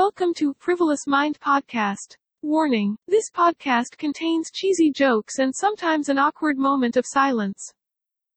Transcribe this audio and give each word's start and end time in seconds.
Welcome 0.00 0.32
to 0.34 0.54
Frivolous 0.60 1.08
Mind 1.08 1.40
Podcast. 1.40 2.14
Warning 2.40 2.96
this 3.08 3.32
podcast 3.32 3.98
contains 3.98 4.52
cheesy 4.52 4.92
jokes 4.92 5.40
and 5.40 5.52
sometimes 5.52 6.08
an 6.08 6.18
awkward 6.18 6.56
moment 6.56 6.96
of 6.96 7.04
silence. 7.04 7.74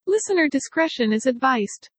Listener 0.07 0.49
discretion 0.49 1.13
is 1.13 1.27
advised. 1.27 1.91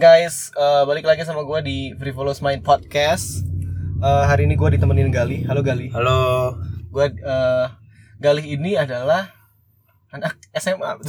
Guys, 0.00 0.48
eh, 0.56 0.82
balik 0.88 1.04
lagi 1.04 1.28
sama 1.28 1.44
gue 1.44 1.60
di 1.60 1.78
Frivolous 1.92 2.40
Mind 2.40 2.64
Podcast. 2.64 3.44
Eh, 4.00 4.24
hari 4.24 4.48
ini 4.48 4.56
gue 4.56 4.80
ditemenin 4.80 5.12
Gali. 5.12 5.44
Halo 5.44 5.60
Gali. 5.60 5.92
Halo. 5.92 6.56
Gue 6.88 7.12
eh, 7.12 7.66
Gali 8.16 8.48
ini 8.48 8.80
adalah 8.80 9.28
anak 10.08 10.40
SMA. 10.56 11.04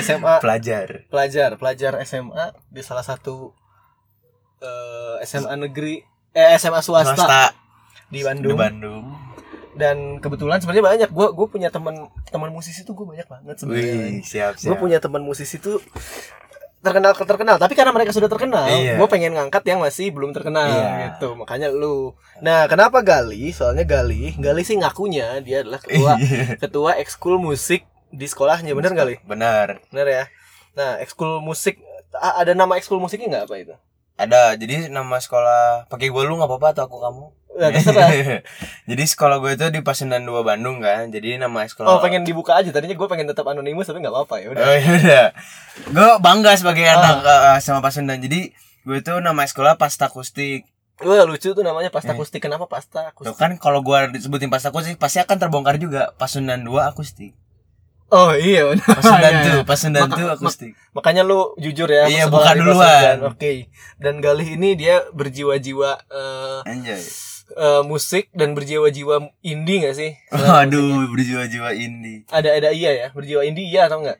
SMA 0.00 0.34
Pelajar. 0.44 1.04
pelajar, 1.12 1.60
pelajar 1.60 1.92
SMA 2.08 2.56
di 2.72 2.80
salah 2.80 3.04
satu 3.04 3.52
eh, 4.64 5.20
SMA 5.28 5.52
negeri, 5.60 6.00
eh 6.32 6.56
SMA 6.56 6.80
swasta, 6.80 7.12
Swasta 7.12 7.52
di 8.08 8.20
di 8.20 8.20
Bandung. 8.24 8.56
Bandung. 8.56 9.04
Dan 9.76 10.16
kebetulan 10.24 10.64
sebenarnya 10.64 10.84
banyak. 10.96 11.10
Gue 11.12 11.28
gue 11.36 11.44
punya 11.52 11.68
teman 11.68 12.08
teman 12.32 12.48
musisi 12.56 12.88
tuh 12.88 12.96
gue 12.96 13.04
banyak 13.04 13.28
banget 13.28 13.60
sebenarnya. 13.60 14.24
Gue 14.64 14.76
punya 14.80 14.96
teman 14.96 15.20
musisi 15.20 15.60
tuh 15.60 15.76
terkenal 16.80 17.12
terkenal 17.12 17.56
tapi 17.56 17.76
karena 17.76 17.92
mereka 17.92 18.08
sudah 18.10 18.24
terkenal 18.26 18.64
Iya. 18.64 18.96
gue 18.96 19.04
pengen 19.06 19.36
ngangkat 19.36 19.62
yang 19.64 19.78
masih 19.78 20.08
belum 20.10 20.32
terkenal 20.32 20.64
Iya. 20.64 21.12
gitu 21.12 21.36
makanya 21.36 21.68
lu 21.68 22.16
nah 22.40 22.64
kenapa 22.66 23.00
Gali 23.00 23.52
soalnya 23.52 23.84
Gali 23.84 24.32
Gali 24.34 24.62
sih 24.62 24.74
ngakunya 24.74 25.40
dia 25.40 25.60
adalah 25.60 25.76
ketua 25.78 26.16
Iya. 26.20 26.56
ketua 26.56 26.96
ekskul 26.96 27.36
musik 27.36 27.84
di 28.08 28.24
sekolahnya 28.24 28.72
bener 28.72 28.92
Gali 28.92 29.20
Benar. 29.22 29.84
bener 29.88 30.06
ya 30.08 30.24
nah 30.72 30.96
ekskul 30.96 31.38
musik 31.38 31.76
ada 32.12 32.52
nama 32.52 32.74
ekskul 32.74 32.96
musiknya 32.96 33.28
nggak 33.30 33.46
apa 33.46 33.56
itu 33.58 33.74
Ada. 34.16 34.52
Jadi 34.52 34.92
nama 34.92 35.16
sekolah 35.16 35.88
pakai 35.88 36.08
gue 36.08 36.22
lu 36.22 36.36
nggak 36.36 36.44
apa-apa 36.44 36.68
atau 36.76 36.82
aku 36.84 37.00
kamu? 37.00 37.24
Terserah 37.70 38.08
Jadi 38.84 39.04
sekolah 39.04 39.36
gue 39.36 39.50
itu 39.52 39.64
di 39.68 39.80
Pasundan 39.80 40.22
2 40.22 40.32
Bandung 40.40 40.78
kan. 40.78 41.06
Jadi 41.06 41.36
nama 41.36 41.62
sekolah 41.62 41.86
oh 41.86 41.98
pengen 41.98 42.22
dibuka 42.22 42.54
aja 42.54 42.68
tadinya 42.68 42.94
gue 42.94 43.04
pengen 43.06 43.26
tetap 43.26 43.44
anonimus 43.44 43.84
tapi 43.84 43.98
nggak 43.98 44.10
apa-apa 44.10 44.34
ya 44.36 44.46
udah 44.48 44.62
Oh 44.62 44.74
iya 44.74 44.92
udah. 44.94 45.26
Gue 45.86 46.08
bangga 46.18 46.52
sebagai 46.54 46.84
Ah. 46.84 46.96
anak 46.96 47.16
eh, 47.20 47.58
sama 47.58 47.78
Pasundan. 47.78 48.16
Jadi 48.18 48.50
gue 48.80 48.96
itu 48.96 49.12
nama 49.18 49.42
sekolah 49.42 49.76
Pasta 49.76 50.06
Akustik. 50.06 50.64
Wah 50.98 51.24
lucu 51.24 51.50
tuh 51.50 51.60
namanya 51.60 51.88
pasta 51.88 52.12
Eh. 52.12 52.14
akustik 52.14 52.40
kenapa 52.40 52.64
pasta 52.64 53.08
Tuh 53.08 53.24
akustik 53.24 53.32
kan 53.34 53.56
kalau 53.56 53.80
gue 53.80 53.96
disebutin 54.12 54.48
Pasta 54.48 54.68
Akustik 54.68 54.96
pasti 54.96 55.16
akan 55.16 55.36
terbongkar 55.38 55.76
juga 55.76 56.12
Pasundan 56.14 56.60
2 56.60 56.76
Akustik. 56.86 57.32
oh 58.10 58.34
iya 58.34 58.66
benar. 58.66 58.84
Pasundan. 58.98 59.32
2, 59.54 59.64
Pasundan 59.64 60.08
2 60.10 60.28
Akustik. 60.30 60.76
Makanya 60.92 61.22
lu 61.22 61.56
jujur 61.56 61.86
ya 61.86 62.04
Iya, 62.04 62.26
sekolah 62.26 62.28
buka 62.28 62.50
di 62.52 62.60
duluan. 62.60 63.16
Oke. 63.24 63.52
Dan 63.96 64.20
Galih 64.20 64.58
ini 64.58 64.74
dia 64.74 65.06
berjiwa-jiwa 65.10 65.90
eh, 66.04 66.68
Anjay. 66.68 67.00
Eh, 67.52 67.82
musik 67.82 68.30
dan 68.30 68.52
berjiwa-jiwa 68.52 69.30
indie 69.40 69.82
gak 69.82 69.96
sih? 69.96 70.10
Waduh, 70.34 71.08
berjiwa-jiwa 71.08 71.70
indie. 71.72 72.26
Ada 72.28 72.56
ada 72.56 72.70
iya 72.70 72.90
ya, 72.92 73.06
berjiwa 73.10 73.42
indie 73.42 73.66
iya 73.66 73.86
atau 73.86 74.02
enggak? 74.02 74.18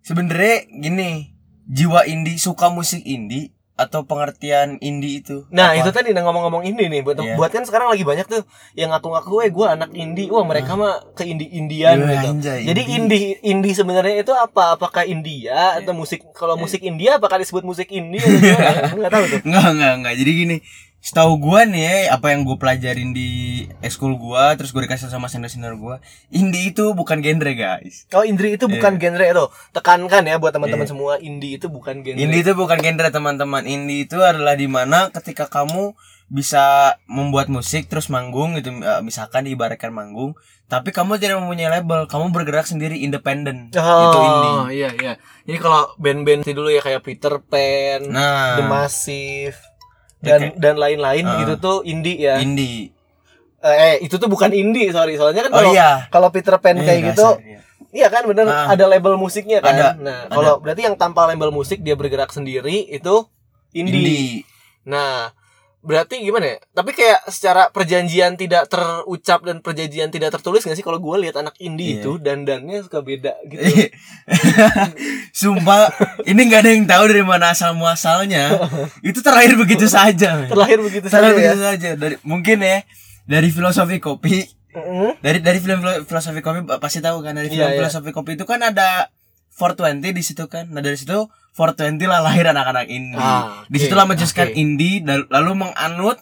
Sebenarnya 0.00 0.68
gini, 0.70 1.34
jiwa 1.66 2.06
indie 2.06 2.38
suka 2.38 2.70
musik 2.70 3.02
indie 3.02 3.50
atau 3.76 4.08
pengertian 4.08 4.80
indie 4.80 5.20
itu? 5.20 5.44
Nah, 5.52 5.76
Apa? 5.76 5.84
itu 5.84 5.90
tadi 5.92 6.16
ngomong-ngomong 6.16 6.64
indie 6.64 6.88
nih 6.88 7.04
buat 7.04 7.20
Iya. 7.20 7.36
buat 7.36 7.52
kan 7.52 7.60
sekarang 7.68 7.92
lagi 7.92 8.08
banyak 8.08 8.24
tuh 8.24 8.40
yang 8.72 8.88
ngaku-ngaku 8.88 9.44
eh 9.44 9.50
gue 9.52 9.66
anak 9.68 9.92
indie. 9.92 10.32
Wah, 10.32 10.48
mereka 10.48 10.80
mah 10.80 10.96
ke 11.12 11.28
indie-indian 11.28 12.00
Wah, 12.00 12.08
gitu. 12.08 12.26
anjay, 12.40 12.64
Jadi 12.64 12.82
indie 12.96 13.36
indie 13.44 13.76
sebenarnya 13.76 14.24
itu 14.24 14.32
apa? 14.32 14.80
Apakah 14.80 15.04
India 15.04 15.76
atau 15.76 15.92
musik 15.92 16.24
kalau 16.32 16.56
musik 16.56 16.80
India 16.80 17.20
apakah 17.20 17.36
disebut 17.36 17.68
musik 17.68 17.92
indie? 17.92 18.24
Enggak 18.24 19.12
tahu 19.20 19.24
tuh. 19.28 19.40
Enggak, 19.44 19.68
enggak, 19.76 19.92
enggak. 20.00 20.14
Jadi 20.24 20.30
gini, 20.32 20.56
setahu 21.06 21.38
gua 21.38 21.62
nih 21.62 21.86
ya, 21.86 22.18
apa 22.18 22.34
yang 22.34 22.42
gua 22.42 22.58
pelajarin 22.58 23.14
di 23.14 23.62
ekskul 23.78 24.18
gua, 24.18 24.58
terus 24.58 24.74
gua 24.74 24.82
dikasih 24.82 25.06
sama 25.06 25.30
senior-senior 25.30 25.78
gua, 25.78 26.02
indie 26.34 26.74
itu 26.74 26.90
bukan 26.98 27.22
genre, 27.22 27.52
guys. 27.54 28.10
Oh, 28.10 28.26
indie 28.26 28.58
itu 28.58 28.66
bukan 28.66 28.98
genre 28.98 29.22
itu. 29.22 29.44
Tekankan 29.70 30.26
ya 30.26 30.42
buat 30.42 30.50
teman-teman 30.50 30.82
Iya. 30.82 30.90
semua, 30.90 31.12
indie 31.22 31.62
itu 31.62 31.70
bukan 31.70 32.02
genre. 32.02 32.18
Indie 32.18 32.42
itu 32.42 32.58
bukan 32.58 32.82
genre, 32.82 33.06
teman-teman. 33.06 33.62
Indie 33.70 34.10
itu 34.10 34.18
adalah 34.18 34.58
di 34.58 34.66
mana 34.66 35.14
ketika 35.14 35.46
kamu 35.46 35.94
bisa 36.26 36.98
membuat 37.06 37.46
musik 37.46 37.86
terus 37.86 38.10
manggung 38.10 38.58
gitu 38.58 38.74
eh, 38.82 38.98
misalkan 38.98 39.46
diibaratkan 39.46 39.94
manggung 39.94 40.34
tapi 40.66 40.90
kamu 40.90 41.22
tidak 41.22 41.38
mempunyai 41.38 41.70
label 41.70 42.10
kamu 42.10 42.34
bergerak 42.34 42.66
sendiri 42.66 42.98
independen 42.98 43.70
Oh, 43.78 44.02
itu 44.10 44.18
indie 44.18 44.82
iya 44.82 44.90
iya. 44.98 45.12
Jadi 45.46 45.58
kalau 45.62 45.94
band-band 46.02 46.42
dulu 46.42 46.66
ya 46.66 46.82
kayak 46.82 47.06
Peter 47.06 47.38
Pan, 47.38 48.10
nah 48.10 48.58
The 48.58 48.66
Massive 48.66 49.54
dan 50.18 50.40
Oke. 50.42 50.56
dan 50.56 50.74
lain-lain 50.76 51.24
Ah. 51.24 51.38
gitu 51.40 51.54
tuh 51.56 51.76
indie 51.82 52.18
ya. 52.18 52.38
indie 52.38 52.92
Eh, 53.56 53.72
eh, 53.72 53.94
itu 54.00 54.14
tuh 54.14 54.28
bukan 54.28 54.52
indie, 54.52 54.94
sorry. 54.94 55.16
Soalnya 55.16 55.42
kan 55.42 55.50
oh 55.50 55.58
kalau 55.58 55.70
iya 55.72 55.90
kalau 56.06 56.28
Peter 56.30 56.54
Pan 56.56 56.76
Eh, 56.76 56.86
kayak 56.86 57.00
gitu, 57.10 57.26
dasar, 57.26 57.42
iya. 57.42 57.58
iya 57.90 58.06
kan 58.06 58.22
bener 58.22 58.46
Ah. 58.46 58.70
ada 58.70 58.84
label 58.86 59.16
musiknya 59.16 59.58
kan. 59.58 59.74
Ada, 59.74 59.88
Nah, 59.98 60.18
kalau 60.28 60.60
berarti 60.60 60.86
yang 60.86 60.94
tanpa 60.94 61.26
label 61.26 61.50
musik 61.50 61.82
dia 61.82 61.98
bergerak 61.98 62.30
sendiri 62.30 62.86
itu 62.86 63.26
indie. 63.72 63.96
indie 63.96 64.30
Nah, 64.84 65.34
berarti 65.86 66.18
gimana 66.18 66.46
ya? 66.48 66.58
Tapi 66.72 66.90
kayak 66.90 67.24
secara 67.26 67.70
perjanjian 67.70 68.34
tidak 68.34 68.66
terucap 68.66 69.40
dan 69.40 69.58
perjanjian 69.58 70.10
tidak 70.10 70.28
tertulis 70.30 70.60
gak 70.60 70.74
sih 70.74 70.82
kalau 70.82 70.98
gue 70.98 71.16
lihat 71.22 71.36
anak 71.36 71.54
indie 71.58 71.94
Iya. 71.94 72.02
itu 72.02 72.12
dandannya 72.18 72.82
suka 72.82 73.00
beda 73.00 73.38
gitu. 73.46 73.62
Sumpah, 75.32 75.92
ini 76.24 76.40
nggak 76.42 76.60
ada 76.60 76.70
yang 76.70 76.84
tahu 76.84 77.04
dari 77.06 77.22
mana 77.22 77.52
asal 77.52 77.72
muasalnya. 77.72 78.56
Itu 79.06 79.20
terakhir 79.20 79.54
begitu 79.54 79.86
saja. 79.86 80.34
men. 80.34 80.48
Terlahir 80.48 80.80
begitu 80.80 81.06
saja 81.06 81.22
Terakhir 81.22 81.36
ya. 81.36 81.44
begitu 81.46 81.62
saja. 81.62 81.88
Dari 81.94 82.14
mungkin 82.22 82.56
ya 82.58 82.78
dari 83.22 83.48
filosofi 83.48 83.98
kopi, 83.98 84.42
Mm-mm. 84.72 85.20
dari 85.20 85.38
dari 85.38 85.58
film 85.58 85.78
filo- 85.78 86.02
filosofi 86.04 86.40
kopi 86.40 86.58
pasti 86.76 86.98
tahu 86.98 87.20
kan 87.20 87.32
dari 87.32 87.48
film 87.48 87.62
Iya, 87.62 87.68
iya. 87.70 87.78
filosofi 87.78 88.10
kopi 88.10 88.34
itu 88.34 88.44
kan 88.44 88.60
ada 88.60 89.12
420 89.56 90.12
di 90.12 90.22
situ 90.22 90.44
kan. 90.46 90.68
Nah 90.68 90.80
dari 90.80 90.94
situ 90.94 91.16
420 91.52 92.04
lah 92.04 92.20
lahir 92.20 92.44
anak-anak 92.46 92.86
indie. 92.86 93.16
Ah, 93.16 93.64
Di 93.66 93.76
oke, 93.76 93.82
situlah 93.82 94.04
mencetuskan 94.04 94.52
oke. 94.52 94.54
indie 94.54 95.00
lalu 95.26 95.52
menganut 95.56 96.20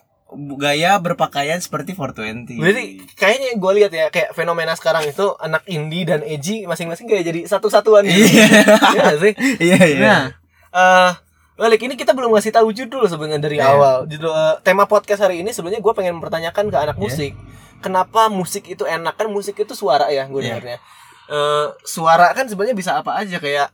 gaya 0.57 0.99
berpakaian 0.99 1.59
seperti 1.59 1.93
420. 1.93 2.55
Berarti 2.57 2.85
kayaknya 3.15 3.51
gue 3.55 3.73
lihat 3.75 3.93
ya 3.93 4.07
kayak 4.09 4.31
fenomena 4.33 4.75
sekarang 4.75 5.03
itu 5.05 5.35
anak 5.39 5.63
indie 5.69 6.03
dan 6.03 6.23
edgy 6.23 6.63
masing-masing 6.65 7.07
kayak 7.07 7.23
jadi 7.25 7.41
satu-satuan 7.45 8.03
gitu. 8.05 8.23
Iya. 8.25 8.47
Iya 8.47 8.99
nggak 9.05 9.19
sih? 9.21 9.33
Iya 9.61 9.79
iya. 9.85 9.99
Nah, 10.01 10.23
eh 10.71 11.11
balik 11.55 11.83
ini 11.83 11.95
kita 11.95 12.11
belum 12.13 12.31
ngasih 12.31 12.51
tahu 12.51 12.71
judul 12.71 13.07
sebenarnya 13.07 13.39
dari 13.41 13.59
Iya. 13.59 13.71
awal. 13.71 13.97
Judul 14.07 14.31
eh, 14.31 14.55
tema 14.63 14.87
podcast 14.87 15.23
hari 15.23 15.39
ini 15.41 15.51
sebenarnya 15.51 15.79
gue 15.79 15.93
pengen 15.93 16.19
mempertanyakan 16.19 16.67
ke 16.67 16.75
Iya. 16.75 16.83
anak 16.85 16.97
musik. 16.97 17.33
Kenapa 17.79 18.27
musik 18.27 18.65
itu 18.67 18.83
enak 18.83 19.15
kan 19.15 19.29
musik 19.29 19.55
itu 19.55 19.71
suara 19.73 20.09
ya 20.09 20.25
gue 20.25 20.35
Iya. 20.37 20.59
dengarnya. 20.59 20.79
Eh 21.27 21.67
suara 21.83 22.33
kan 22.33 22.45
sebenarnya 22.45 22.77
bisa 22.77 22.97
apa 22.97 23.17
aja 23.17 23.39
kayak 23.39 23.73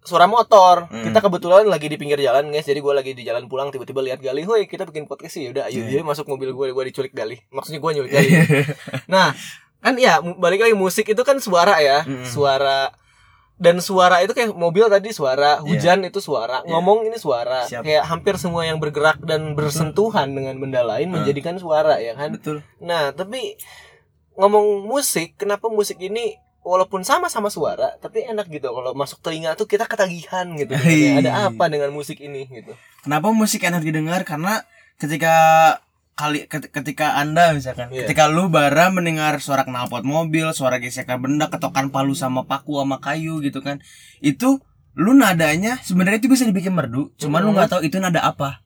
suara 0.00 0.24
motor. 0.24 0.88
Hmm. 0.88 1.12
Kita 1.12 1.20
kebetulan 1.20 1.68
lagi 1.68 1.86
di 1.86 1.96
pinggir 1.96 2.16
jalan 2.16 2.48
guys. 2.48 2.64
Jadi 2.64 2.80
gue 2.80 2.94
lagi 2.94 3.12
di 3.12 3.22
jalan 3.22 3.44
pulang 3.46 3.68
tiba-tiba 3.68 4.00
lihat 4.00 4.20
Gali, 4.20 4.48
"Woi, 4.48 4.64
kita 4.64 4.88
bikin 4.88 5.04
podcast 5.04 5.36
sih." 5.36 5.52
Udah, 5.52 5.68
ayo. 5.68 5.84
Iya. 5.84 6.00
Jadi 6.00 6.02
masuk 6.02 6.24
mobil 6.24 6.50
gue, 6.50 6.66
gue 6.72 6.84
diculik 6.88 7.12
Gali. 7.12 7.36
Maksudnya 7.48 7.78
gue 7.78 7.90
nyulik 7.94 8.12
Gali. 8.12 8.30
Nah, 9.12 9.36
kan 9.80 9.94
ya 9.96 10.20
balik 10.20 10.60
lagi 10.60 10.72
musik 10.72 11.04
itu 11.04 11.20
kan 11.20 11.36
suara 11.40 11.80
ya, 11.80 12.04
Mm-mm. 12.04 12.24
suara 12.24 12.92
dan 13.60 13.76
suara 13.84 14.24
itu 14.24 14.32
kayak 14.32 14.56
mobil 14.56 14.88
tadi 14.88 15.12
suara, 15.12 15.60
hujan 15.60 16.00
itu 16.00 16.16
suara, 16.16 16.64
Iya. 16.64 16.72
ngomong 16.72 17.04
ini 17.04 17.20
suara. 17.20 17.68
Siap. 17.68 17.84
Kayak 17.84 18.04
hampir 18.08 18.40
semua 18.40 18.64
yang 18.64 18.80
bergerak 18.80 19.20
dan 19.20 19.52
bersentuhan 19.52 20.32
dengan 20.32 20.56
benda 20.56 20.80
lain 20.80 21.12
Hmm. 21.12 21.20
menjadikan 21.20 21.60
suara 21.60 22.00
ya 22.00 22.16
kan. 22.16 22.32
Betul. 22.32 22.64
Nah, 22.80 23.12
tapi 23.12 23.60
ngomong 24.32 24.88
musik, 24.88 25.36
kenapa 25.36 25.68
musik 25.68 26.00
ini 26.00 26.40
walaupun 26.60 27.00
sama-sama 27.00 27.48
suara, 27.48 27.96
tapi 27.98 28.22
enak 28.22 28.48
gitu 28.48 28.68
kalau 28.68 28.92
masuk 28.92 29.18
telinga 29.18 29.54
tuh 29.54 29.64
kita 29.64 29.84
ketagihan 29.84 30.44
gitu. 30.54 30.76
Hei. 30.76 31.16
Ada 31.18 31.48
apa 31.48 31.66
dengan 31.66 31.90
musik 31.90 32.18
ini 32.18 32.44
gitu. 32.46 32.72
Kenapa 33.00 33.30
musik 33.30 33.60
enak 33.60 33.80
didengar? 33.80 34.22
Karena 34.22 34.60
ketika 34.96 35.34
kali 36.12 36.44
ket- 36.44 36.68
ketika 36.68 37.16
anda 37.16 37.50
misalkan 37.50 37.88
Iya. 37.88 38.04
ketika 38.04 38.28
lu 38.28 38.46
bara 38.46 38.92
mendengar 38.92 39.40
suara 39.40 39.64
knalpot 39.64 40.04
mobil 40.04 40.52
suara 40.52 40.76
gesekan 40.76 41.16
benda 41.16 41.48
ketokan 41.48 41.88
palu 41.88 42.12
sama 42.12 42.44
paku 42.44 42.76
sama 42.76 43.00
kayu 43.00 43.40
gitu 43.40 43.64
kan 43.64 43.80
itu 44.20 44.60
lu 44.92 45.16
nadanya 45.16 45.80
sebenarnya 45.80 46.20
itu 46.20 46.28
bisa 46.28 46.44
dibikin 46.44 46.76
merdu 46.76 47.08
cuman 47.16 47.40
lu 47.40 47.50
Mhm. 47.50 47.56
nggak 47.56 47.68
tahu 47.70 47.82
itu 47.82 47.96
nada 47.96 48.20
apa 48.20 48.60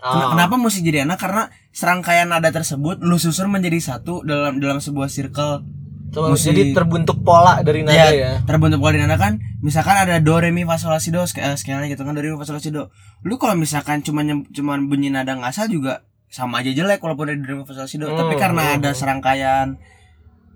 Ah. 0.00 0.32
kenapa 0.32 0.56
musik 0.56 0.80
jadi 0.80 1.04
enak 1.04 1.16
karena 1.18 1.42
serangkaian 1.70 2.24
nada 2.24 2.48
tersebut 2.48 2.96
lu 2.98 3.16
susun 3.16 3.48
menjadi 3.48 3.76
satu 3.82 4.20
dalam 4.20 4.56
dalam 4.56 4.76
sebuah 4.78 5.08
circle 5.08 5.60
Musik 6.12 6.52
jadi 6.52 6.76
terbentuk 6.76 7.24
pola 7.24 7.64
dari 7.64 7.82
nada 7.82 7.96
Iya, 7.96 8.08
ya. 8.12 8.32
terbentuk 8.44 8.78
pola 8.78 8.92
di 8.94 9.02
nada 9.02 9.16
kan 9.16 9.40
misalkan 9.60 9.96
ada 9.96 10.20
do 10.20 10.36
re 10.36 10.52
mi 10.52 10.62
fa 10.62 10.76
sol 10.76 10.92
la 10.92 11.00
si 11.00 11.08
do 11.08 11.24
eh, 11.24 11.56
skala 11.56 11.88
gitu 11.88 12.04
kan 12.04 12.12
do 12.12 12.20
re 12.20 12.30
mi 12.30 12.38
fa 12.38 12.44
sol 12.44 12.56
la 12.56 12.62
si 12.62 12.70
do 12.70 12.92
lu 13.22 13.34
kalau 13.34 13.56
misalkan 13.56 13.98
cuma 14.00 14.22
cuma 14.52 14.78
bunyi 14.78 15.10
nada 15.10 15.34
ngasal 15.34 15.66
juga 15.66 16.04
sama 16.28 16.60
aja 16.60 16.70
jelek 16.70 17.00
walaupun 17.00 17.30
dari 17.30 17.38
do 17.40 17.48
re 17.48 17.54
mi 17.58 17.64
fa 17.64 17.72
sol 17.72 17.84
la 17.84 17.90
si 17.90 17.96
do 17.96 18.06
tapi 18.08 18.36
Hmm, 18.36 18.42
karena 18.42 18.62
hmm, 18.62 18.76
ada 18.78 18.90
hmm. 18.92 18.98
serangkaian 18.98 19.66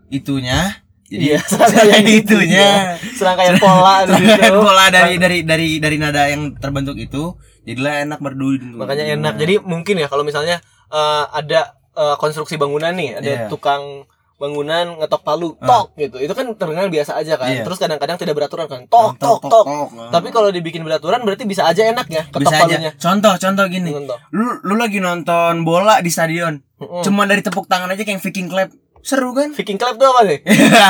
itunya 0.09 0.61
Iya, 1.09 1.41
jadi 1.41 1.49
serangkaian 1.57 2.05
itunya 2.05 2.69
Serangkaian 3.17 3.57
pola 3.57 3.95
serangkaian 4.07 4.57
pola 4.61 4.85
dari 4.93 5.17
dari 5.17 5.39
dari 5.41 5.69
dari 5.81 5.97
nada 5.97 6.29
yang 6.29 6.53
terbentuk 6.61 7.01
itu 7.01 7.33
jadilah 7.65 8.05
enak 8.05 8.21
merdu 8.21 8.61
Makanya 8.77 9.17
enak. 9.17 9.41
Jadi 9.41 9.61
mungkin 9.65 9.97
ya 9.97 10.09
kalau 10.13 10.21
misalnya 10.21 10.61
eh, 10.93 11.25
ada 11.33 11.73
eh, 11.97 12.17
konstruksi 12.21 12.61
bangunan 12.61 12.93
nih, 12.93 13.25
ada 13.25 13.29
Iya. 13.29 13.49
tukang 13.49 14.05
bangunan 14.39 14.97
ngetok 14.97 15.21
palu, 15.21 15.59
Ah. 15.59 15.67
tok 15.83 15.87
gitu. 15.95 16.17
Itu 16.17 16.31
kan 16.31 16.47
terdengar 16.55 16.87
biasa 16.87 17.15
aja 17.15 17.35
kan. 17.35 17.51
Iya. 17.51 17.63
Terus 17.63 17.77
kadang-kadang 17.77 18.17
tidak 18.17 18.35
beraturan 18.35 18.65
kan. 18.65 18.87
Tok 18.87 19.19
tok 19.19 19.43
tok. 19.43 19.67
ah. 19.67 20.09
Tapi 20.09 20.31
kalau 20.31 20.49
dibikin 20.49 20.81
beraturan 20.81 21.21
berarti 21.21 21.43
bisa 21.43 21.63
aja 21.65 21.85
enak 21.85 22.07
ya 22.07 22.23
ketok 22.25 22.41
bisa 22.41 22.55
palunya. 22.57 22.79
aja 22.79 22.91
contoh 22.97 23.35
contoh 23.35 23.65
gini 23.67 23.91
Contoh. 23.91 24.19
lu 24.31 24.47
lu 24.63 24.75
lagi 24.75 24.99
nonton 24.99 25.63
bola 25.63 25.99
di 25.99 26.09
stadion 26.09 26.63
Mm-mm. 26.77 27.03
cuma 27.03 27.25
dari 27.25 27.41
tepuk 27.41 27.67
tangan 27.67 27.89
aja 27.89 28.01
kayak 28.01 28.19
Viking 28.21 28.47
clap 28.47 28.71
seru 29.01 29.31
kan 29.31 29.51
Viking 29.51 29.77
Club 29.77 29.95
tuh 29.97 30.07
apa 30.07 30.21
nih? 30.23 30.39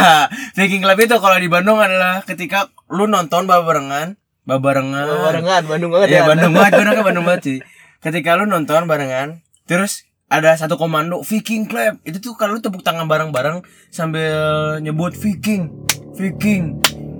Viking 0.56 0.80
Club 0.80 0.98
itu 0.98 1.16
kalau 1.16 1.36
di 1.36 1.46
Bandung 1.46 1.78
adalah 1.78 2.20
ketika 2.22 2.66
lu 2.88 3.04
nonton 3.04 3.44
barengan, 3.44 4.16
barengan. 4.42 5.06
Barengan 5.06 5.62
Bandung 5.64 5.90
banget 5.90 6.08
Iya, 6.08 6.18
ya. 6.18 6.22
Bandung 6.26 6.52
banget, 6.52 6.72
Bandung 6.98 7.24
banget 7.24 7.42
sih. 7.44 7.58
Ketika 7.98 8.34
lu 8.34 8.44
nonton 8.44 8.84
barengan, 8.84 9.40
terus 9.64 10.07
ada 10.28 10.52
satu 10.54 10.76
komando 10.76 11.20
Viking 11.20 11.64
Club. 11.64 12.00
Itu 12.02 12.20
tuh 12.20 12.32
kalau 12.34 12.56
lu 12.56 12.60
tepuk 12.60 12.80
tangan 12.80 13.04
bareng-bareng 13.04 13.60
sambil 13.88 14.32
nyebut 14.78 15.12
Viking, 15.12 15.72
Viking. 16.12 16.78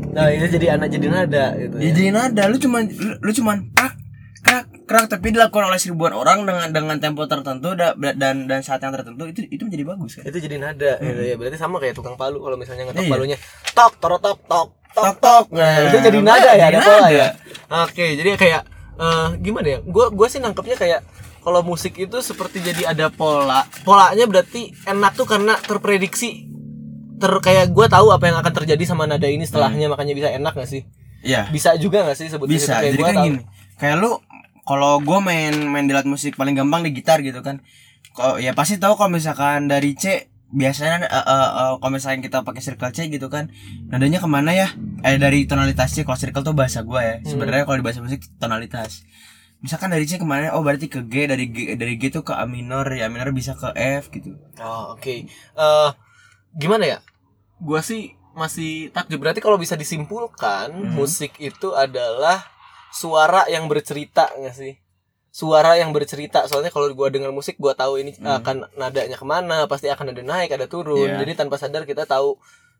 Nah, 0.08 0.28
ini 0.28 0.44
jadi 0.44 0.76
anak 0.76 0.88
jadi 0.88 1.08
nada 1.08 1.44
gitu 1.54 1.74
ya. 1.76 1.82
Jadi 1.88 2.02
nada 2.10 2.42
lu 2.46 2.56
cuman 2.56 2.82
lu, 2.86 3.12
lu 3.18 3.30
cuman 3.30 3.56
krak 3.72 3.94
krak 4.38 4.64
krak 4.84 5.04
tapi 5.06 5.30
dilakukan 5.30 5.68
oleh 5.68 5.76
seribuan 5.76 6.12
orang 6.12 6.42
dengan 6.42 6.68
dengan 6.68 6.96
tempo 6.96 7.24
tertentu 7.24 7.72
da- 7.72 7.92
dan 7.94 8.44
dan 8.44 8.60
saat 8.60 8.80
yang 8.80 8.90
tertentu 8.90 9.24
itu 9.24 9.44
itu 9.46 9.62
menjadi 9.62 9.84
bagus 9.86 10.16
kan. 10.16 10.24
Itu 10.24 10.38
jadi 10.38 10.56
nada 10.56 10.96
gitu 10.98 11.20
ya. 11.22 11.34
Berarti 11.36 11.56
sama 11.56 11.76
kayak 11.76 11.92
tukang 11.94 12.16
palu 12.16 12.40
kalau 12.40 12.56
misalnya 12.56 12.88
ngetok 12.88 13.04
Iya. 13.04 13.10
palunya 13.10 13.36
tok 13.72 13.92
tok 13.96 14.16
tok 14.18 14.38
tok 14.44 14.68
tok 14.90 15.14
Tok. 15.20 15.44
Nah, 15.52 15.86
itu 15.86 15.96
jadi 16.02 16.18
nada 16.18 16.50
ya, 16.50 16.64
ada 16.66 16.80
pola 16.80 17.08
ya. 17.08 17.28
Oke, 17.84 18.16
jadi 18.16 18.34
kayak 18.34 18.62
eh, 18.96 19.28
gimana 19.38 19.68
ya? 19.68 19.78
Gua 19.84 20.08
gua 20.08 20.26
sih 20.26 20.40
nangkepnya 20.40 20.74
kayak 20.74 21.00
kalau 21.42 21.60
musik 21.66 21.94
itu 21.98 22.18
seperti 22.20 22.60
jadi 22.62 22.94
ada 22.94 23.08
pola. 23.12 23.64
Polanya 23.82 24.24
berarti 24.28 24.74
enak 24.86 25.12
tuh 25.14 25.26
karena 25.26 25.56
terprediksi. 25.58 26.46
Ter 27.18 27.32
kayak 27.42 27.74
gua 27.74 27.90
tahu 27.90 28.14
apa 28.14 28.30
yang 28.30 28.38
akan 28.38 28.52
terjadi 28.62 28.84
sama 28.86 29.10
nada 29.10 29.26
ini 29.26 29.42
setelahnya 29.42 29.90
makanya 29.90 30.14
bisa 30.14 30.28
enak 30.30 30.54
gak 30.54 30.70
sih? 30.70 30.86
Iya. 31.26 31.50
Bisa 31.50 31.74
juga 31.74 32.06
gak 32.06 32.14
sih 32.14 32.30
sebetulnya 32.30 32.62
bisa 32.62 32.78
kayak 32.78 32.94
jadi 32.94 33.02
kan 33.02 33.16
tahu. 33.18 33.26
gini 33.26 33.40
kayak 33.78 33.96
lu 34.02 34.10
kalau 34.66 35.00
gue 35.00 35.18
main 35.22 35.54
main 35.70 35.86
di 35.86 35.94
alat 35.94 36.04
musik 36.04 36.36
paling 36.36 36.52
gampang 36.58 36.84
di 36.84 36.90
gitar 36.92 37.22
gitu 37.22 37.40
kan 37.40 37.62
kok 38.12 38.42
ya 38.42 38.52
pasti 38.52 38.76
tahu 38.76 38.98
kalau 38.98 39.14
misalkan 39.14 39.70
dari 39.70 39.94
C 39.94 40.28
biasanya 40.50 41.06
eh, 41.06 41.14
eh, 41.14 41.50
eh, 41.62 41.72
kalau 41.78 41.92
misalkan 41.94 42.20
kita 42.20 42.42
pakai 42.42 42.60
circle 42.60 42.90
C 42.90 43.06
gitu 43.08 43.30
kan 43.30 43.48
nadanya 43.88 44.18
ke 44.18 44.28
mana 44.28 44.50
ya 44.52 44.68
eh 45.06 45.16
dari 45.16 45.46
tonalitas 45.46 45.94
C 45.94 46.02
kalau 46.02 46.18
circle 46.18 46.42
tuh 46.42 46.52
bahasa 46.58 46.82
gue 46.82 47.00
ya 47.00 47.16
sebenarnya 47.22 47.64
kalau 47.64 47.78
di 47.80 47.84
bahasa 47.86 48.02
musik 48.02 48.26
tonalitas 48.42 49.06
misalkan 49.58 49.90
dari 49.90 50.06
C 50.06 50.16
ke 50.16 50.26
mana 50.26 50.54
oh 50.54 50.62
berarti 50.62 50.86
ke 50.86 51.02
G 51.02 51.26
dari 51.26 51.50
G 51.50 51.74
dari 51.74 51.98
G 51.98 52.10
tuh 52.10 52.22
ke 52.22 52.30
A 52.30 52.46
minor 52.46 52.86
ya 52.94 53.06
A 53.06 53.12
minor 53.12 53.34
bisa 53.34 53.58
ke 53.58 53.74
F 53.74 54.10
gitu 54.10 54.38
Oh, 54.58 54.94
oke. 54.94 55.26
Eh 55.30 55.90
gimana 56.54 56.84
ya? 56.86 56.98
Gua 57.58 57.82
sih 57.82 58.14
masih 58.34 58.90
takjub. 58.90 59.18
Berarti 59.18 59.42
kalau 59.42 59.58
bisa 59.58 59.74
disimpulkan, 59.74 60.70
Mhm. 60.70 60.94
musik 60.94 61.34
itu 61.38 61.74
adalah 61.74 62.42
suara 62.90 63.50
yang 63.50 63.66
bercerita 63.66 64.30
nggak 64.34 64.54
sih? 64.54 64.78
Suara 65.30 65.74
yang 65.74 65.90
bercerita. 65.90 66.46
Soalnya 66.46 66.70
kalau 66.70 66.90
gua 66.94 67.10
dengar 67.10 67.30
musik, 67.30 67.58
gua 67.58 67.74
tahu 67.74 67.98
ini 67.98 68.14
Mhm. 68.14 68.26
akan 68.42 68.56
nadanya 68.78 69.18
ke 69.18 69.26
mana, 69.26 69.66
pasti 69.66 69.86
akan 69.86 70.14
ada 70.14 70.22
naik, 70.22 70.54
ada 70.54 70.66
turun. 70.66 71.06
Iya. 71.06 71.22
Jadi 71.22 71.32
tanpa 71.34 71.58
sadar 71.58 71.82
kita 71.82 72.06
tahu 72.06 72.38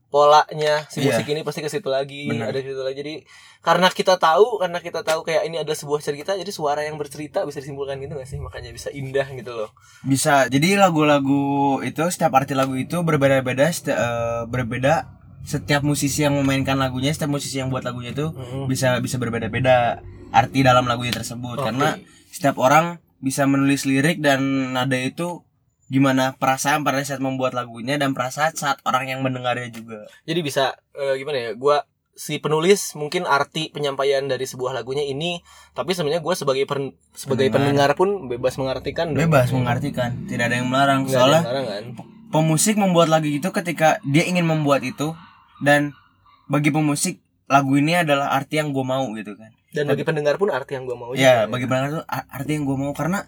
polanya 0.09 0.85
si 0.87 0.99
Iya. 0.99 1.15
musik 1.15 1.27
ini 1.27 1.41
pasti 1.41 1.61
ke 1.61 1.69
situ 1.69 1.87
lagi, 1.87 2.27
Benar. 2.27 2.49
ada 2.49 2.59
ke 2.59 2.69
situ 2.69 2.81
lagi. 2.81 2.97
Jadi 2.97 3.15
karena 3.61 3.89
kita 3.89 4.17
tahu, 4.17 4.59
karena 4.59 4.79
kita 4.79 5.01
tahu 5.03 5.21
kayak 5.23 5.45
ini 5.45 5.57
adalah 5.59 5.75
sebuah 5.75 6.01
cerita, 6.01 6.33
jadi 6.33 6.49
suara 6.49 6.81
yang 6.81 6.97
bercerita 6.97 7.43
bisa 7.43 7.59
disimpulkan 7.59 7.99
gitu 7.99 8.15
gak 8.15 8.25
sih? 8.27 8.39
Makanya 8.39 8.71
bisa 8.71 8.89
indah 8.91 9.29
gitu 9.31 9.53
loh. 9.55 9.71
bisa 10.01 10.47
jadi 10.47 10.79
lagu-lagu 10.79 11.43
itu 11.83 12.01
setiap 12.07 12.33
arti 12.33 12.53
lagu 12.53 12.73
itu 12.75 13.01
berbeda-beda 13.01 13.67
seti- 13.69 13.91
eh, 13.91 14.45
berbeda 14.45 15.11
setiap 15.41 15.83
musisi 15.83 16.23
yang 16.23 16.35
memainkan 16.35 16.77
lagunya 16.77 17.11
setiap 17.11 17.31
musisi 17.31 17.57
yang 17.57 17.69
buat 17.69 17.83
lagunya 17.83 18.13
itu 18.13 18.31
Mhm. 18.31 18.67
bisa 18.67 18.95
bisa 18.99 19.17
berbeda-beda 19.17 19.99
arti 20.31 20.61
dalam 20.61 20.85
lagunya 20.85 21.11
tersebut 21.11 21.57
Oke. 21.57 21.67
karena 21.67 21.99
setiap 22.29 22.57
orang 22.59 22.97
bisa 23.19 23.43
menulis 23.45 23.83
lirik 23.83 24.21
dan 24.21 24.39
nada 24.71 24.95
itu 24.95 25.43
gimana 25.89 26.37
perasaan 26.37 26.81
pada 26.81 27.01
saat 27.01 27.19
membuat 27.19 27.53
lagunya 27.53 27.97
dan 27.97 28.13
perasaan 28.13 28.53
saat 28.53 28.77
orang 28.85 29.09
yang 29.09 29.21
mendengarnya 29.21 29.69
juga 29.69 30.05
jadi 30.23 30.41
bisa 30.41 30.65
eh, 30.93 31.17
gimana 31.17 31.39
ya 31.41 31.53
gua 31.53 31.85
si 32.13 32.37
penulis 32.37 32.93
mungkin 32.93 33.25
arti 33.25 33.71
penyampaian 33.71 34.27
dari 34.27 34.43
sebuah 34.43 34.75
lagunya 34.75 35.03
ini 35.03 35.39
tapi 35.73 35.95
sebenarnya 35.95 36.19
gua 36.19 36.35
sebagai 36.35 36.67
pen- 36.67 36.93
sebagai 37.15 37.47
pendengar. 37.47 37.95
Pendengar. 37.95 38.21
pun 38.21 38.29
bebas 38.29 38.59
mengartikan 38.59 39.07
dong. 39.11 39.23
bebas 39.23 39.49
mengartikan 39.49 40.27
tidak 40.27 40.51
ada 40.51 40.57
yang 40.59 40.69
melarang 40.69 41.07
Nggak 41.07 41.15
ada 41.15 41.21
soalnya 41.23 41.41
yang 41.47 41.67
kan 41.67 41.85
pemusik 42.29 42.75
membuat 42.75 43.09
lagu 43.09 43.25
itu 43.25 43.49
ketika 43.49 44.03
dia 44.05 44.27
ingin 44.27 44.45
membuat 44.45 44.83
itu 44.83 45.15
dan 45.63 45.97
bagi 46.45 46.69
pemusik 46.69 47.23
lagu 47.47 47.73
ini 47.75 47.97
adalah 47.97 48.35
arti 48.35 48.61
yang 48.61 48.77
gue 48.77 48.83
mau 48.83 49.09
gitu 49.15 49.33
kan 49.33 49.49
dan 49.73 49.87
bagi 49.87 50.05
pendengar 50.05 50.37
pun 50.37 50.51
arti 50.51 50.75
yang 50.75 50.85
gua 50.85 50.97
mau 50.99 51.11
ya 51.13 51.45
juga. 51.45 51.57
bagi 51.57 51.65
pendengar 51.65 51.89
itu 51.91 52.03
a- 52.05 52.29
arti 52.29 52.51
yang 52.53 52.65
gue 52.67 52.77
mau 52.77 52.93
karena 52.93 53.25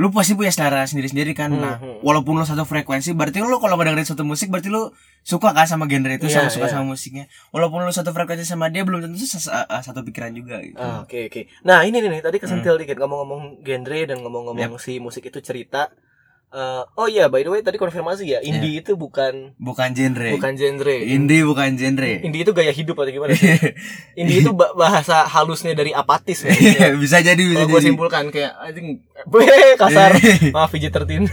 lu 0.00 0.08
pasti 0.08 0.32
punya 0.32 0.48
selera 0.48 0.88
sendiri-sendiri 0.88 1.36
kan 1.36 1.52
nah 1.52 1.76
Mhm. 1.76 2.00
walaupun 2.00 2.32
lu 2.32 2.48
satu 2.48 2.64
frekuensi 2.64 3.12
berarti 3.12 3.44
lu 3.44 3.60
kalau 3.60 3.76
ngedengerin 3.76 4.08
satu 4.08 4.24
musik 4.24 4.48
berarti 4.48 4.72
lu 4.72 4.88
suka 5.20 5.52
kan 5.52 5.68
sama 5.68 5.84
genre 5.84 6.16
itu 6.16 6.24
Iya, 6.24 6.40
sama 6.40 6.48
suka 6.48 6.66
iya. 6.66 6.72
sama 6.72 6.84
musiknya 6.88 7.24
walaupun 7.52 7.84
lu 7.84 7.92
satu 7.92 8.08
frekuensi 8.10 8.48
sama 8.48 8.72
dia 8.72 8.80
belum 8.80 9.04
tentu 9.04 9.20
uh, 9.20 9.36
uh, 9.68 9.82
satu 9.84 10.00
pikiran 10.00 10.32
juga 10.32 10.56
gitu 10.64 10.80
Ah, 10.80 11.04
oke 11.04 11.28
oke 11.28 11.52
nah 11.60 11.84
ini 11.84 12.00
nih 12.00 12.24
tadi 12.24 12.40
kesentil 12.40 12.74
Hmm. 12.74 12.82
dikit 12.82 12.96
ngomong-ngomong 12.96 13.60
genre 13.60 14.00
dan 14.08 14.24
ngomong-ngomong 14.24 14.80
si 14.80 14.96
musik 14.96 15.28
itu 15.28 15.44
cerita 15.44 15.92
Eh, 16.50 16.82
oh 16.96 17.06
iya 17.06 17.30
by 17.30 17.46
the 17.46 17.50
way 17.54 17.62
tadi 17.62 17.78
konfirmasi 17.78 18.26
ya 18.26 18.42
indie 18.42 18.82
itu 18.82 18.98
bukan 18.98 19.54
bukan 19.54 19.94
genre 19.94 20.34
bukan 20.34 20.58
genre 20.58 20.96
indie 20.98 21.46
bukan 21.46 21.78
genre 21.78 22.10
indie 22.26 22.42
itu 22.42 22.50
gaya 22.50 22.74
hidup 22.74 22.98
atau 22.98 23.06
gimana 23.08 23.38
sih? 23.38 23.54
indie 24.18 24.42
itu 24.42 24.50
ba- 24.50 24.74
bahasa 24.74 25.30
halusnya 25.30 25.78
dari 25.78 25.94
apatis 25.94 26.42
maksudnya. 26.42 26.90
bisa 27.06 27.22
jadi 27.22 27.38
bisa 27.38 27.54
Kalau 27.54 27.70
gue 27.70 27.80
simpulkan 27.80 28.24
kayak 28.34 28.50
anjing 28.58 28.98
kasar. 29.86 30.10
Maaf 30.50 30.74
PJ 30.74 30.90
tertin. 30.90 31.30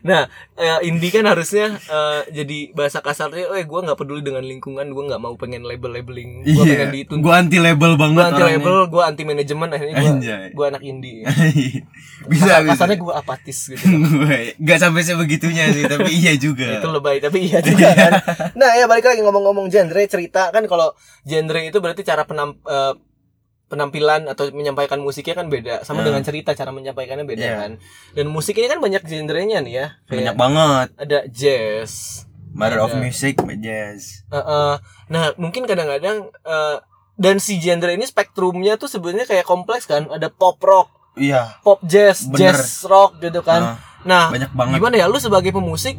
Nah, 0.00 0.26
eh, 0.54 0.78
indie 0.82 1.08
kan 1.08 1.24
harusnya 1.24 1.72
eh, 1.78 2.20
jadi 2.32 2.58
bahasa 2.72 2.98
kasarnya, 2.98 3.50
eh 3.52 3.62
gue 3.62 3.80
nggak 3.80 3.94
peduli 3.94 4.20
dengan 4.20 4.42
lingkungan, 4.42 4.86
gue 4.86 5.04
nggak 5.04 5.18
mau 5.18 5.34
pengen 5.34 5.62
label-labeling, 5.62 6.44
gue 6.44 6.64
pengen 6.64 6.88
iya 6.88 6.96
dituntut. 6.96 7.20
gue 7.20 7.32
anti 7.32 7.58
label 7.58 7.90
Gue 7.90 8.00
banget 8.00 8.24
anti 8.24 8.34
orangnya. 8.36 8.58
label, 8.58 8.76
gue 8.86 9.02
anti 9.02 9.22
manajemen, 9.22 9.68
akhirnya 9.68 9.94
gue 9.94 10.10
gue 10.50 10.64
anak 10.66 10.82
indie. 10.82 11.22
bisa 12.20 12.44
Kasar- 12.44 12.62
bisa 12.62 12.72
kasarnya 12.74 12.96
gue 12.98 13.14
apatis 13.14 13.58
gitu. 13.68 13.86
Gue 14.18 14.54
nggak 14.58 14.78
sampai 14.78 15.02
sebegitunya 15.02 15.64
sih 15.68 15.84
tapi 15.84 16.10
iya 16.12 16.34
juga 16.34 16.66
itu 16.76 16.88
lebay 16.88 17.18
tapi 17.18 17.38
iya 17.42 17.58
juga 17.60 17.88
kan 17.90 18.12
nah 18.52 18.74
ya 18.74 18.84
balik 18.84 19.06
lagi 19.06 19.20
ngomong-ngomong 19.20 19.68
genre 19.68 20.02
cerita 20.04 20.50
kan 20.50 20.64
kalau 20.64 20.92
genre 21.22 21.60
itu 21.60 21.78
berarti 21.78 22.02
cara 22.02 22.22
penam 22.22 22.58
eh, 22.60 22.92
penampilan 23.68 24.26
atau 24.26 24.48
menyampaikan 24.50 24.98
musiknya 24.98 25.32
kan 25.34 25.46
beda 25.46 25.80
sama 25.82 26.00
Hmm. 26.00 26.08
dengan 26.08 26.22
cerita 26.22 26.50
cara 26.52 26.68
menyampaikannya 26.68 27.22
beda 27.22 27.44
Iya. 27.44 27.56
kan 27.58 27.72
dan 28.12 28.26
musik 28.26 28.56
ini 28.56 28.66
kan 28.66 28.80
banyak 28.80 29.02
genrenya 29.02 29.60
nih 29.60 29.74
ya 29.74 29.86
banyak 30.04 30.24
kayak 30.26 30.34
banget 30.34 30.88
ada 30.96 31.18
jazz 31.28 32.24
Mother 32.48 32.80
of 32.80 32.90
Ada. 32.90 32.98
Music 32.98 33.34
Jazz 33.60 34.24
eh, 34.26 34.36
eh, 34.36 34.74
nah 35.06 35.24
mungkin 35.36 35.64
kadang-kadang 35.64 36.26
eh, 36.32 36.76
dan 37.14 37.36
si 37.36 37.58
genre 37.58 37.90
ini 37.90 38.02
spektrumnya 38.02 38.74
tuh 38.74 38.86
sebenarnya 38.86 39.26
kayak 39.26 39.44
kompleks 39.44 39.84
kan 39.84 40.08
ada 40.08 40.26
pop 40.26 40.56
rock 40.58 40.88
iya 41.14 41.60
pop 41.60 41.78
jazz 41.82 42.24
Bener. 42.24 42.54
jazz 42.54 42.82
rock 42.84 43.20
gitu 43.20 43.42
kan 43.42 43.62
Ah, 43.62 43.76
nah 44.00 44.24
banyak 44.28 44.48
banget 44.50 44.74
gimana 44.76 44.96
ya 44.96 45.06
lu 45.06 45.18
sebagai 45.18 45.50
pemusik 45.50 45.98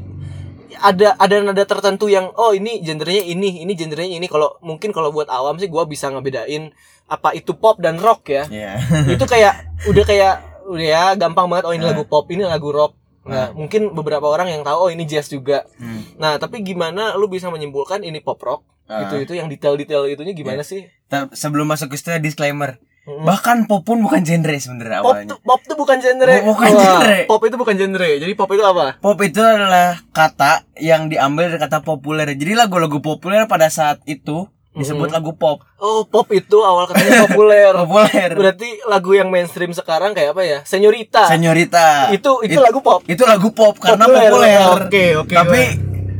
ada 0.80 1.16
ada 1.16 1.36
nada 1.44 1.64
tertentu 1.64 2.08
yang 2.08 2.32
oh 2.34 2.52
ini 2.52 2.80
genrenya 2.80 3.24
ini 3.24 3.62
ini 3.62 3.74
genrenya 3.76 4.16
ini. 4.18 4.28
Kalau 4.28 4.58
mungkin 4.60 4.90
kalau 4.90 5.12
buat 5.12 5.28
awam 5.28 5.60
sih 5.60 5.68
gua 5.68 5.84
bisa 5.84 6.08
ngebedain 6.10 6.72
apa 7.06 7.34
itu 7.34 7.54
pop 7.54 7.78
dan 7.78 8.00
rock 8.00 8.30
ya. 8.30 8.44
Iya. 8.48 8.74
Itu 9.18 9.26
kayak 9.26 9.84
udah 9.86 10.06
kayak 10.06 10.34
udah 10.70 10.86
ya 10.86 11.04
gampang 11.18 11.50
banget 11.50 11.66
oh 11.66 11.74
ini 11.74 11.82
lagu 11.82 12.06
pop 12.06 12.30
ini 12.30 12.46
lagu 12.46 12.70
rock. 12.70 12.94
Nah 13.26 13.30
Nah. 13.30 13.48
mungkin 13.54 13.94
beberapa 13.94 14.26
orang 14.26 14.50
yang 14.50 14.62
tahu 14.64 14.78
oh 14.78 14.90
ini 14.90 15.06
jazz 15.06 15.30
juga. 15.30 15.66
Hmm. 15.78 16.02
nah 16.18 16.38
tapi 16.38 16.62
gimana 16.62 17.14
lu 17.18 17.30
bisa 17.30 17.50
menyimpulkan 17.50 18.02
ini 18.02 18.22
pop 18.22 18.40
rock? 18.42 18.62
Ah. 18.90 19.06
itu 19.06 19.22
itu 19.22 19.38
yang 19.38 19.46
detail-detail 19.46 20.10
itunya 20.10 20.34
gimana 20.34 20.66
sih? 20.66 20.90
Ta- 21.06 21.30
sebelum 21.30 21.70
masuk 21.70 21.94
ke 21.94 21.98
situ 21.98 22.10
disclaimer 22.18 22.82
Bahkan 23.20 23.66
pop 23.66 23.82
pun 23.82 24.00
bukan 24.00 24.22
genre 24.22 24.54
sebenarnya 24.54 25.00
Pop 25.00 25.12
awalnya 25.12 25.30
tuh, 25.30 25.40
pop 25.42 25.62
tuh 25.62 25.76
bukan 25.76 25.98
genre. 25.98 26.34
Bu- 26.40 26.46
bukan 26.50 26.70
Wah, 26.70 26.80
genre. 26.80 27.18
Pop 27.26 27.42
itu 27.42 27.56
bukan 27.56 27.76
genre. 27.76 28.10
Jadi 28.16 28.34
pop 28.34 28.50
itu 28.50 28.62
apa? 28.62 28.86
Pop 28.98 29.20
itu 29.20 29.40
adalah 29.40 30.00
kata 30.10 30.52
yang 30.76 31.08
diambil 31.08 31.48
dari 31.48 31.60
kata 31.60 31.80
populer. 31.80 32.30
Jadi 32.30 32.54
lagu-lagu 32.54 33.00
populer 33.00 33.44
pada 33.46 33.68
saat 33.68 34.00
itu 34.06 34.46
disebut 34.72 35.10
lagu 35.10 35.34
pop. 35.34 35.60
Oh, 35.76 36.06
pop 36.06 36.30
itu 36.30 36.56
awal 36.60 36.86
katanya 36.86 37.26
populer. 37.26 37.74
Populer. 37.82 38.30
Berarti 38.32 38.70
lagu 38.86 39.12
yang 39.12 39.28
mainstream 39.28 39.72
sekarang 39.72 40.14
kayak 40.14 40.32
apa 40.32 40.44
ya? 40.44 40.60
Senyorita. 40.64 41.28
Senyorita. 41.28 42.12
Itu 42.12 42.40
itu 42.42 42.56
It- 42.56 42.64
lagu 42.64 42.80
pop. 42.80 43.02
Itu 43.04 43.24
lagu 43.24 43.50
pop 43.50 43.76
karena 43.76 44.06
Populer. 44.06 44.30
populer. 44.30 44.60
Oke, 44.80 45.06
oke. 45.18 45.34
Tapi 45.34 45.62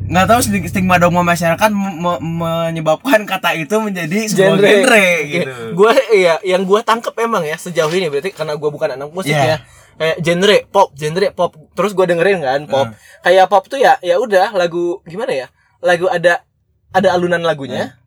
nggak 0.10 0.26
tahu 0.26 0.40
stig- 0.42 0.68
stigma 0.68 0.98
dogma 0.98 1.22
masyarakat 1.22 1.70
me- 1.70 1.96
me- 1.96 2.22
menyebabkan 2.22 3.24
kata 3.24 3.54
itu 3.54 3.78
menjadi 3.78 4.26
sebuah 4.26 4.58
genre, 4.58 5.08
gitu. 5.24 5.52
Gue 5.78 5.94
iya, 6.12 6.42
yang 6.42 6.66
gue 6.66 6.82
tangkep 6.82 7.14
emang 7.20 7.46
ya 7.46 7.56
sejauh 7.56 7.94
ini 7.94 8.10
berarti 8.10 8.34
karena 8.34 8.58
gue 8.58 8.70
bukan 8.70 8.98
anak 8.98 9.14
musik 9.14 9.32
Yeah. 9.32 9.46
ya. 9.46 9.58
Kayak 10.00 10.18
genre 10.24 10.58
pop, 10.66 10.88
genre 10.96 11.28
pop. 11.30 11.52
Terus 11.76 11.92
gue 11.94 12.06
dengerin 12.08 12.42
kan 12.42 12.62
pop. 12.66 12.90
Hmm. 12.90 12.98
Kayak 13.22 13.46
pop 13.48 13.64
tuh 13.68 13.78
ya 13.78 14.02
ya 14.02 14.18
udah 14.18 14.50
lagu 14.52 15.04
gimana 15.06 15.30
ya? 15.30 15.48
Lagu 15.80 16.10
ada 16.10 16.42
ada 16.90 17.10
alunan 17.14 17.46
lagunya. 17.46 18.00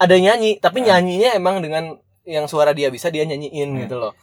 Ada 0.00 0.16
nyanyi, 0.16 0.56
tapi 0.56 0.82
nyanyinya 0.82 1.36
emang 1.36 1.60
dengan 1.60 2.00
yang 2.24 2.48
suara 2.48 2.72
dia 2.72 2.88
bisa 2.88 3.12
dia 3.12 3.22
nyanyiin 3.22 3.76
Hmm. 3.76 3.80
gitu 3.84 4.00
loh. 4.00 4.16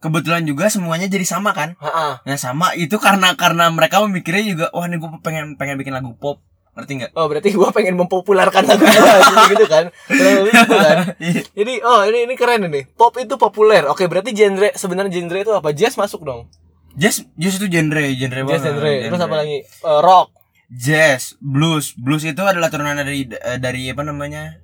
Kebetulan 0.00 0.48
juga 0.48 0.72
semuanya 0.72 1.04
jadi 1.06 1.22
sama 1.28 1.52
kan? 1.52 1.76
Ha-ha. 1.76 2.24
Nah 2.24 2.36
sama 2.40 2.72
itu 2.72 2.96
karena 2.96 3.36
karena 3.36 3.68
mereka 3.68 4.00
memikirnya 4.00 4.44
juga 4.44 4.66
wah 4.72 4.88
nih 4.88 4.96
gue 4.96 5.08
pengen 5.20 5.60
pengen 5.60 5.76
bikin 5.76 5.92
lagu 5.92 6.16
pop 6.16 6.40
ngerti 6.72 6.92
nggak? 7.04 7.10
Oh 7.18 7.28
berarti 7.28 7.52
gue 7.52 7.68
pengen 7.76 8.00
mempopulerkan 8.00 8.64
lagu 8.64 8.80
gitu, 8.88 9.04
gitu 9.52 9.66
kan 9.68 9.84
gitu 10.16 10.76
kan 10.88 10.96
Iya. 11.20 11.42
Jadi 11.52 11.74
oh 11.84 12.00
ini 12.08 12.18
ini 12.24 12.34
keren 12.38 12.64
ini 12.64 12.88
Pop 12.96 13.12
itu 13.20 13.36
populer 13.36 13.84
Oke 13.90 14.08
berarti 14.08 14.32
genre 14.32 14.72
Sebenarnya 14.72 15.12
genre 15.12 15.38
itu 15.42 15.52
apa? 15.52 15.68
Jazz 15.76 16.00
masuk 16.00 16.24
dong 16.24 16.48
Jazz 16.96 17.26
jazz 17.36 17.60
itu 17.60 17.68
genre 17.68 18.00
genre 18.16 18.40
Jazz 18.48 18.62
banget, 18.64 18.72
genre 18.72 18.92
Terus 19.12 19.20
apa 19.20 19.36
lagi? 19.36 19.56
Eh, 19.66 20.00
rock 20.00 20.28
Jazz, 20.70 21.34
blues, 21.42 21.98
blues 21.98 22.22
itu 22.22 22.38
adalah 22.46 22.70
turunan 22.70 22.94
dari 22.94 23.26
eh, 23.26 23.58
dari 23.58 23.90
apa 23.90 24.06
namanya? 24.06 24.62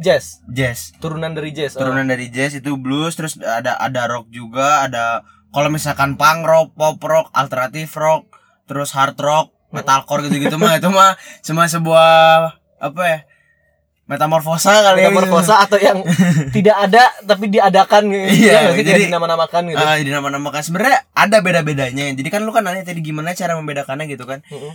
Jazz 0.00 0.40
Jazz. 0.48 0.96
Turunan 0.96 1.30
dari 1.30 1.52
jazz 1.52 1.76
oh. 1.76 1.84
Turunan 1.84 2.04
dari 2.04 2.26
jazz 2.28 2.56
itu 2.56 2.74
blues, 2.74 3.14
terus 3.14 3.36
ada 3.36 3.76
ada 3.76 4.08
rock 4.08 4.26
juga, 4.28 4.82
ada 4.82 5.22
kalau 5.50 5.68
misalkan 5.68 6.16
punk 6.16 6.42
rock, 6.42 6.72
pop 6.72 6.96
rock, 7.00 7.28
alternatif 7.30 7.92
rock, 7.94 8.32
terus 8.64 8.90
hard 8.90 9.18
rock, 9.18 9.52
metalcore 9.68 10.24
gitu-gitu 10.24 10.56
mah 10.56 10.74
itu 10.74 10.88
mah 10.88 11.14
cuma 11.42 11.66
sebuah 11.66 12.08
apa 12.78 13.02
ya? 13.04 13.20
Metamorfosa 14.06 14.74
kali 14.82 15.06
ya. 15.06 15.06
Metamorfosa 15.06 15.62
atau 15.62 15.78
yang 15.78 16.02
tidak 16.56 16.74
ada 16.82 17.14
Tapi 17.22 17.46
diadakan 17.46 18.10
gitu 18.10 18.50
Iya, 18.50 18.74
Ya 18.74 18.82
jadi- 18.82 19.06
dinama-namakan 19.06 19.70
gitu 19.70 19.78
Ah, 19.78 19.94
di 19.94 20.10
nama-namakan 20.10 20.66
sebenarnya 20.66 21.06
ada 21.14 21.38
beda-bedanya. 21.38 22.10
Jadi 22.10 22.26
kan 22.26 22.42
lu 22.42 22.50
kan 22.50 22.66
nanya 22.66 22.82
tadi 22.82 23.06
gimana 23.06 23.30
cara 23.32 23.54
membedakannya 23.54 24.10
gitu 24.10 24.26
kan. 24.26 24.42
Mm-mm. 24.46 24.74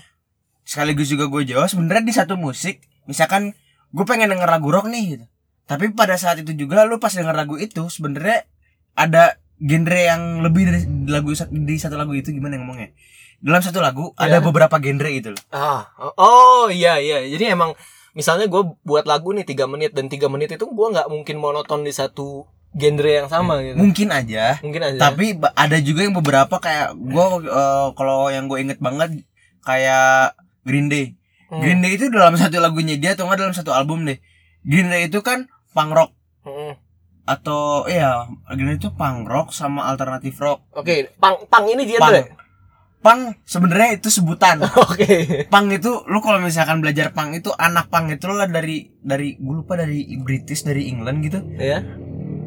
sekaligus 0.63 1.05
juga 1.07 1.27
gue 1.27 1.45
jawab 1.45 1.67
sebenarnya 1.67 2.01
di 2.01 2.09
satu 2.09 2.33
musik 2.35 2.81
misalkan 3.05 3.53
gue 3.87 4.05
pengen 4.05 4.29
denger 4.29 4.47
lagu 4.47 4.67
rock 4.67 4.87
nih 4.87 5.03
gitu 5.13 5.25
tapi 5.65 5.89
pada 5.91 6.13
saat 6.13 6.37
itu 6.37 6.53
juga 6.55 6.83
lu 6.83 6.97
pas 6.97 7.09
denger 7.09 7.33
lagu 7.33 7.55
itu 7.55 7.81
sebenarnya 7.85 8.45
ada 8.93 9.35
genre 9.57 9.97
yang 9.97 10.21
lebih 10.39 10.63
dari 10.63 10.79
lagu 11.07 11.31
di 11.49 11.75
satu 11.75 11.95
lagu 11.95 12.11
itu 12.11 12.29
gimana 12.29 12.55
ngomongnya 12.55 12.91
dalam 13.37 13.59
satu 13.59 13.79
lagu 13.79 14.13
Ya. 14.15 14.29
ada 14.29 14.37
beberapa 14.39 14.77
genre 14.77 15.09
itu 15.09 15.29
loh 15.29 15.41
Ah, 15.49 15.89
oh, 16.15 16.67
iya 16.67 16.97
iya. 16.97 17.25
Jadi 17.25 17.51
emang 17.51 17.75
misalnya 18.11 18.45
gue 18.45 18.61
buat 18.81 19.03
lagu 19.03 19.31
nih 19.31 19.43
tiga 19.43 19.65
menit 19.65 19.91
dan 19.91 20.07
tiga 20.07 20.27
menit 20.27 20.47
itu 20.49 20.63
gue 20.63 20.87
nggak 20.89 21.07
mungkin 21.07 21.35
monoton 21.35 21.81
di 21.81 21.91
satu 21.91 22.47
genre 22.71 23.07
yang 23.07 23.27
sama 23.27 23.59
gitu. 23.61 23.75
mungkin 23.75 24.07
aja 24.09 24.59
Mungkin 24.59 24.81
aja. 24.81 24.99
tapi 25.01 25.31
ada 25.35 25.77
juga 25.79 26.03
yang 26.03 26.11
beberapa 26.13 26.55
kayak 26.57 26.91
gue 26.93 27.25
eh, 27.45 27.87
kalau 27.91 28.27
yang 28.27 28.47
gue 28.47 28.59
inget 28.61 28.79
banget 28.79 29.23
kayak 29.61 30.35
Green 30.61 30.87
Day 30.87 31.15
Hmm. 31.55 31.61
Green 31.61 31.79
Day 31.79 31.95
itu 31.95 32.05
dalam 32.07 32.35
satu 32.35 32.57
lagunya 32.57 32.95
dia 32.95 33.13
atau 33.13 33.25
enggak 33.25 33.39
dalam 33.41 33.53
satu 33.53 33.71
album 33.71 34.03
deh 34.03 34.19
Green 34.61 34.87
Day 34.87 35.07
itu 35.07 35.19
kan 35.19 35.47
punk 35.71 35.91
rock 35.91 36.11
Mm-mm. 36.43 36.75
atau 37.23 37.85
iya 37.85 38.27
Green 38.49 38.67
Day 38.67 38.77
itu 38.77 38.91
punk 38.91 39.23
rock 39.25 39.49
sama 39.49 39.85
alternatif 39.85 40.35
rock 40.37 40.67
Oke, 40.71 41.09
pang 41.15 41.39
pang 41.45 41.63
ini 41.65 41.87
punk 41.87 42.01
genre. 42.05 42.21
punk 42.99 43.19
sebenarnya 43.43 43.89
itu 43.95 44.09
sebutan 44.09 44.65
Oke. 44.85 45.45
punk 45.45 45.67
itu 45.71 46.03
lu 46.05 46.19
kalau 46.19 46.37
misalkan 46.37 46.79
belajar 46.79 47.09
punk 47.09 47.37
itu 47.37 47.49
anak 47.51 47.87
punk 47.87 48.11
itu 48.11 48.25
lah 48.27 48.45
dari 48.45 48.91
dari 48.97 49.35
gue 49.35 49.55
lupa 49.55 49.75
dari 49.75 50.03
British 50.17 50.61
dari 50.61 50.85
England 50.85 51.21
gitu 51.21 51.39
Ya. 51.55 51.85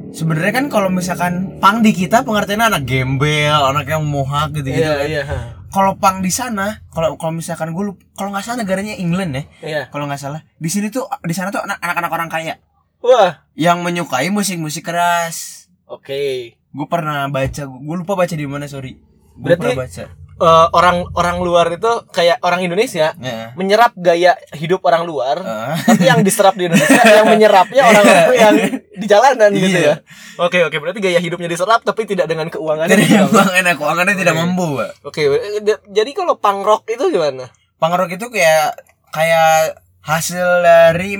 sebenarnya 0.08 0.52
kan 0.54 0.66
kalau 0.66 0.88
misalkan 0.88 1.58
punk 1.58 1.80
di 1.80 1.92
kita 1.92 2.22
pengertiannya 2.22 2.66
anak 2.68 2.82
gembel 2.84 3.60
anak 3.66 3.86
yang 3.86 4.02
mohak 4.02 4.50
gitu 4.52 4.68
gitu 4.68 4.82
Iya, 4.82 4.94
iya. 5.04 5.24
Kalau 5.68 5.94
punk 5.94 6.20
di 6.20 6.30
sana 6.30 6.80
kalau 6.88 7.14
kalau 7.14 7.32
misalkan 7.32 7.70
gue 7.70 7.84
kalau 8.12 8.30
nggak 8.30 8.42
salah 8.42 8.58
negaranya 8.58 8.94
England 8.94 9.32
ya 9.32 9.42
Iya. 9.60 9.82
kalau 9.88 10.04
nggak 10.04 10.18
salah 10.18 10.40
di 10.54 10.66
sini 10.66 10.88
tuh 10.88 11.04
di 11.20 11.32
sana 11.32 11.48
tuh 11.48 11.60
anak- 11.60 11.78
anak-anak 11.78 12.10
orang 12.10 12.28
kaya 12.28 12.54
Wah. 12.98 13.44
yang 13.54 13.80
menyukai 13.80 14.28
musik-musik 14.28 14.82
keras 14.82 15.68
Oke. 15.84 16.56
gue 16.58 16.86
pernah 16.86 17.24
baca 17.26 17.62
gue 17.64 17.96
lupa 17.96 18.14
baca 18.14 18.32
di 18.32 18.44
mana 18.44 18.64
sorry 18.64 18.96
gue 19.34 19.38
Berarti- 19.38 19.60
pernah 19.62 19.80
baca 19.80 20.04
Eh, 20.38 20.66
orang 20.70 21.02
orang 21.12 21.42
luar 21.42 21.66
itu 21.68 21.90
kayak 22.08 22.38
orang 22.40 22.62
Indonesia 22.62 23.10
ya 23.12 23.50
menyerap 23.52 23.90
gaya 23.94 24.38
hidup 24.54 24.80
orang 24.82 25.02
luar, 25.02 25.42
Ah. 25.42 25.74
tapi 25.76 26.06
yang 26.06 26.22
diserap 26.22 26.54
di 26.54 26.70
Indonesia 26.70 27.02
yang 27.02 27.26
menyerapnya 27.26 27.82
orang-orang 27.82 28.26
yang 28.32 28.54
di 28.94 29.06
jalanan 29.06 29.50
gitu 29.50 29.66
Iya. 29.74 29.98
ya. 29.98 30.06
Oke, 30.38 30.62
oke, 30.62 30.78
berarti 30.78 31.00
gaya 31.00 31.18
hidupnya 31.18 31.50
diserap 31.50 31.82
tapi 31.82 32.06
tidak 32.06 32.26
dengan 32.26 32.46
keuangan. 32.46 32.86
tidak 32.86 33.26
keuangannya 33.26 33.74
keuangannya 33.74 34.14
tidak 34.14 34.32
Oke. 34.32 34.40
mampu 34.40 34.66
Pak. 34.76 34.90
Oke, 35.02 35.22
d- 35.58 35.82
jadi 35.88 36.10
kalau 36.12 36.34
punk 36.36 36.62
rock 36.62 36.86
itu 36.86 37.04
gimana? 37.08 37.50
punk 37.74 37.94
rock 37.94 38.10
itu 38.12 38.26
kayak 38.28 38.78
kayak 39.10 39.74
hasil 40.00 40.62
dari 40.62 41.18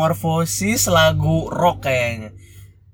metamorfosis 0.00 0.88
lagu 0.88 1.46
rock 1.46 1.82
kayaknya 1.82 2.34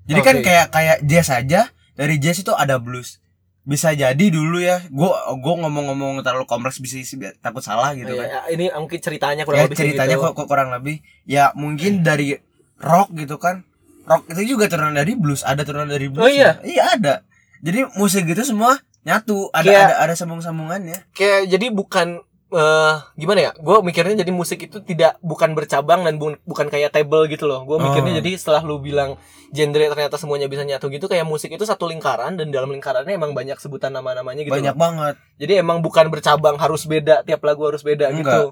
jadi 0.03 0.19
kan 0.21 0.35
Oke. 0.37 0.45
kayak 0.45 0.65
kayak 0.69 0.97
jazz 1.01 1.29
aja 1.29 1.61
dari 1.93 2.17
jazz 2.17 2.37
itu 2.37 2.51
ada 2.51 2.75
blues 2.77 3.22
bisa 3.63 3.91
jadi 3.91 4.25
dulu 4.27 4.59
ya. 4.59 4.83
Gua 4.91 5.11
gua 5.35 5.53
ngomong-ngomong 5.63 6.19
terlalu 6.19 6.43
kompleks 6.43 6.79
bisa 6.79 6.99
takut 7.39 7.63
salah 7.63 7.95
gitu 7.95 8.11
kan. 8.13 8.27
Ya, 8.27 8.41
ini 8.51 8.67
mungkin 8.69 8.99
ceritanya 8.99 9.43
kurang 9.47 9.59
ya 9.59 9.65
lebih 9.67 9.77
ceritanya 9.79 10.15
segitu. 10.15 10.27
kok, 10.29 10.33
kok 10.35 10.47
kurang 10.47 10.69
lebih. 10.71 10.99
Ya 11.23 11.55
mungkin 11.55 12.03
dari 12.03 12.35
rock 12.77 13.15
gitu 13.15 13.39
kan. 13.39 13.63
Rock 14.03 14.27
itu 14.35 14.59
juga 14.59 14.67
turunan 14.67 14.91
dari 14.91 15.15
blues 15.15 15.47
ada 15.47 15.63
turunan 15.63 15.87
dari 15.87 16.11
blues 16.11 16.27
Oh, 16.27 16.29
iya? 16.29 16.59
iya 16.67 16.91
ada. 16.91 17.23
Jadi 17.63 17.87
musik 17.95 18.27
gitu 18.27 18.43
semua 18.43 18.75
nyatu 19.03 19.47
ada 19.51 19.63
Kayak- 19.67 19.83
ada 19.83 19.95
ada 19.99 20.13
sambung 20.15 20.39
sambungannya 20.39 20.95
kayak 21.11 21.51
jadi 21.51 21.75
bukan 21.75 22.23
eh 22.53 22.95
gimana 23.15 23.39
ya? 23.41 23.51
Gue 23.55 23.81
mikirnya 23.81 24.15
jadi 24.15 24.29
musik 24.29 24.61
itu 24.61 24.77
tidak 24.79 25.17
bukan 25.19 25.51
bercabang 25.51 26.01
dan 26.01 26.15
bu- 26.15 26.39
bukan 26.43 26.67
kayak 26.67 26.89
table 26.89 27.25
gitu 27.25 27.43
loh. 27.43 27.61
Gue 27.63 27.77
mikirnya 27.77 28.13
Oh. 28.13 28.19
jadi 28.19 28.31
setelah 28.33 28.61
lu 28.61 28.77
bilang 28.77 29.17
genre 29.49 29.85
ternyata 29.87 30.15
semuanya 30.15 30.45
bisa 30.45 30.61
nyatu 30.61 30.87
gitu 30.87 31.05
kayak 31.05 31.23
musik 31.23 31.49
itu 31.49 31.61
satu 31.61 31.85
lingkaran 31.85 32.33
dan 32.33 32.49
dalam 32.49 32.69
lingkarannya 32.69 33.11
emang 33.11 33.31
banyak 33.31 33.57
sebutan 33.57 33.89
nama-namanya 33.91 34.41
gitu. 34.41 34.49
banyak 34.51 34.71
loh. 34.71 34.81
banget 34.81 35.15
Jadi 35.35 35.53
emang 35.55 35.77
bukan 35.79 36.07
bercabang 36.07 36.55
harus 36.55 36.83
beda 36.83 37.21
tiap 37.21 37.41
lagu 37.41 37.61
harus 37.63 37.81
beda 37.81 38.09
Enggak. 38.09 38.21
gitu. 38.23 38.43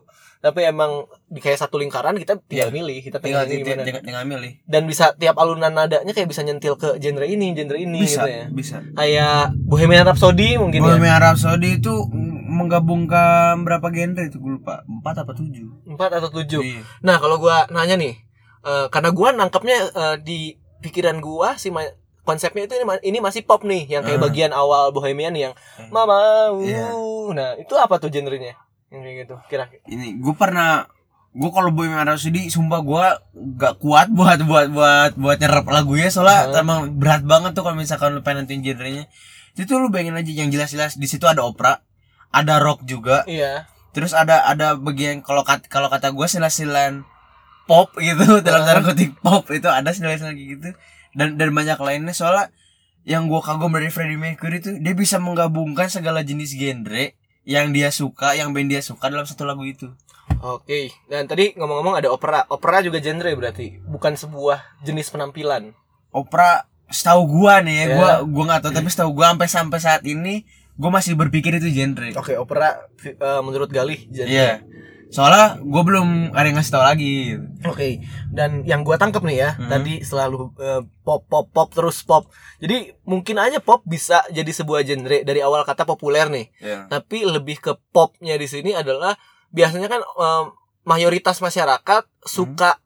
Tapi 0.42 0.66
emang 0.66 0.92
di 1.28 1.38
kayak 1.38 1.60
satu 1.60 1.78
lingkaran 1.78 2.18
kita 2.18 2.34
tinggal 2.42 2.68
Iya. 2.68 2.74
milih 2.74 2.98
kita 3.00 3.18
tinggal 3.18 3.46
pengen 3.46 3.62
tinggal, 3.62 3.68
gimana. 3.72 3.86
tinggal, 3.86 4.04
tinggal 4.04 4.26
milih 4.26 4.52
Dan 4.64 4.82
bisa 4.84 5.14
tiap 5.14 5.38
alunan 5.38 5.70
nadanya 5.70 6.10
kayak 6.10 6.26
bisa 6.26 6.42
nyentil 6.42 6.74
ke 6.76 6.98
genre 6.98 7.24
ini, 7.24 7.54
genre 7.54 7.78
ini 7.78 8.02
bisa 8.02 8.26
gitu 8.26 8.28
ya. 8.28 8.46
bisa 8.50 8.76
Kayak 8.92 9.54
Bohemian 9.64 10.02
Rhapsody 10.04 10.58
mungkin 10.58 10.82
ya. 10.82 10.86
Bohemian 10.88 11.20
Rhapsody 11.20 11.78
itu 11.78 11.94
menggabungkan 12.52 13.62
berapa 13.62 13.88
genre 13.88 14.22
itu 14.22 14.38
gue 14.38 14.54
lupa 14.54 14.82
empat 14.84 15.16
apa 15.20 15.32
tujuh 15.32 15.70
Empat 15.88 16.10
atau 16.14 16.30
tujuh. 16.32 16.62
Iya. 16.62 16.82
Nah, 17.02 17.18
kalau 17.18 17.36
gua 17.38 17.68
nanya 17.68 17.96
nih, 17.96 18.16
eh, 18.62 18.86
karena 18.88 19.10
gua 19.12 19.30
nangkepnya 19.32 19.78
eh, 19.90 20.16
di 20.20 20.40
pikiran 20.80 21.20
gua 21.20 21.54
sih 21.56 21.70
ma- 21.70 21.92
konsepnya 22.22 22.64
itu 22.64 22.74
ini, 22.74 22.86
ini 23.04 23.18
masih 23.20 23.44
pop 23.44 23.62
nih, 23.62 23.86
yang 23.88 24.02
kayak 24.02 24.18
Hmm. 24.18 24.26
bagian 24.26 24.52
awal 24.52 24.90
Bohemian 24.90 25.34
yang. 25.34 25.54
Mama, 25.90 26.50
uh. 26.50 27.28
nah 27.32 27.54
itu 27.56 27.74
apa 27.76 27.98
tuh 27.98 28.08
genrenya? 28.08 28.56
Yang 28.92 29.02
kayak 29.02 29.16
gitu, 29.18 29.36
kira-kira. 29.48 29.82
ini 29.88 30.20
gue 30.20 30.36
pernah 30.36 30.84
gue 31.32 31.48
kalau 31.48 31.72
Bohemian 31.72 32.04
Rhapsody 32.04 32.48
sumpah 32.48 32.84
gue 32.84 33.06
gak 33.56 33.80
kuat 33.80 34.12
buat 34.12 34.44
buat 34.44 34.68
buat 34.68 35.12
buat 35.16 35.38
nyerap 35.40 35.64
lagunya 35.66 36.12
soalnya 36.12 36.52
Hmm. 36.52 36.60
emang 36.60 36.80
berat 36.94 37.24
banget 37.24 37.56
tuh 37.56 37.64
kalau 37.64 37.80
misalkan 37.80 38.12
lu 38.12 38.20
pengen 38.20 38.44
nentuin 38.44 38.60
genrenya 38.60 39.08
itu 39.54 39.72
lu 39.74 39.88
bayangin 39.88 40.16
aja 40.16 40.32
yang 40.34 40.52
jelas-jelas 40.52 40.96
di 40.96 41.08
situ 41.08 41.24
ada 41.24 41.40
opera 41.42 41.80
ada 42.30 42.60
rock 42.60 42.84
juga 42.84 43.24
Iya. 43.24 43.64
terus 43.92 44.12
ada 44.12 44.44
ada 44.44 44.76
bagian 44.76 45.24
kalau 45.24 45.44
kat, 45.44 45.68
kalau 45.68 45.88
kata 45.88 46.12
gue 46.12 46.28
silan 46.28 47.08
pop 47.64 47.96
gitu 47.96 48.24
dalam 48.44 48.68
tanda 48.68 48.84
kutip 48.84 49.16
pop 49.20 49.48
itu 49.50 49.72
ada 49.72 49.88
silan-silan 49.88 50.36
kayak 50.36 50.50
gitu 50.52 50.70
dan 51.16 51.40
dan 51.40 51.56
banyak 51.56 51.80
lainnya 51.80 52.12
soalnya 52.12 52.52
yang 53.04 53.26
gue 53.26 53.40
kagum 53.40 53.72
dari 53.72 53.88
Freddie 53.88 54.20
Mercury 54.20 54.60
itu 54.60 54.76
dia 54.78 54.92
bisa 54.92 55.16
menggabungkan 55.16 55.88
segala 55.88 56.22
jenis 56.22 56.52
genre 56.54 57.16
yang 57.44 57.74
dia 57.74 57.90
suka 57.90 58.38
yang 58.38 58.54
band 58.54 58.70
dia 58.70 58.82
suka 58.82 59.10
dalam 59.10 59.26
satu 59.26 59.44
lagu 59.44 59.66
itu 59.66 59.90
Oke. 60.42 60.90
Dan 61.06 61.30
tadi 61.30 61.54
ngomong-ngomong 61.54 62.02
ada 62.02 62.10
opera. 62.10 62.42
Opera 62.50 62.82
juga 62.82 62.98
genre 62.98 63.30
berarti, 63.38 63.78
bukan 63.86 64.18
sebuah 64.18 64.82
jenis 64.82 65.14
penampilan. 65.14 65.76
opera 66.10 66.66
setahu 66.90 67.24
gua 67.30 67.62
nih 67.62 67.76
ya, 67.78 67.86
Ya. 67.86 67.96
gua 67.96 68.12
gua 68.26 68.44
nggak 68.50 68.62
tahu 68.66 68.72
tapi 68.74 68.90
setahu 68.90 69.12
gua 69.14 69.32
sampai 69.32 69.48
sampai 69.48 69.80
saat 69.80 70.02
ini 70.02 70.44
gua 70.76 70.90
masih 70.90 71.14
berpikir 71.14 71.56
itu 71.56 71.70
genre. 71.70 72.10
Oke, 72.18 72.34
opera 72.36 72.84
eh, 73.06 73.42
menurut 73.46 73.70
Galih 73.70 74.02
jadi. 74.10 74.28
Iya. 74.28 74.52
Soalnya 75.12 75.60
gua 75.60 75.84
belum 75.84 76.32
ada 76.32 76.48
yang 76.48 76.56
ngasih 76.56 76.72
tahu 76.72 76.84
lagi. 76.88 77.16
Oke, 77.68 78.00
dan 78.32 78.64
yang 78.64 78.82
gua 78.82 78.96
tangkep 78.96 79.20
nih 79.22 79.38
ya, 79.38 79.50
Mhm. 79.60 79.68
tadi 79.68 79.94
selalu 80.02 80.56
eh, 80.58 80.82
pop 81.04 81.28
pop 81.28 81.52
pop 81.52 81.68
terus 81.70 82.00
pop. 82.02 82.32
Jadi 82.58 82.96
mungkin 83.04 83.36
aja 83.36 83.60
pop 83.60 83.84
bisa 83.84 84.24
jadi 84.32 84.48
sebuah 84.48 84.82
genre 84.82 85.22
dari 85.22 85.44
awal 85.44 85.68
kata 85.68 85.84
populer 85.84 86.32
nih. 86.32 86.48
Iya. 86.58 86.88
Tapi 86.88 87.28
lebih 87.28 87.60
ke 87.60 87.76
popnya 87.92 88.40
di 88.40 88.48
sini 88.48 88.72
adalah 88.72 89.20
biasanya 89.52 89.92
kan 89.92 90.00
eh, 90.00 90.44
mayoritas 90.84 91.38
masyarakat 91.38 92.08
suka 92.24 92.80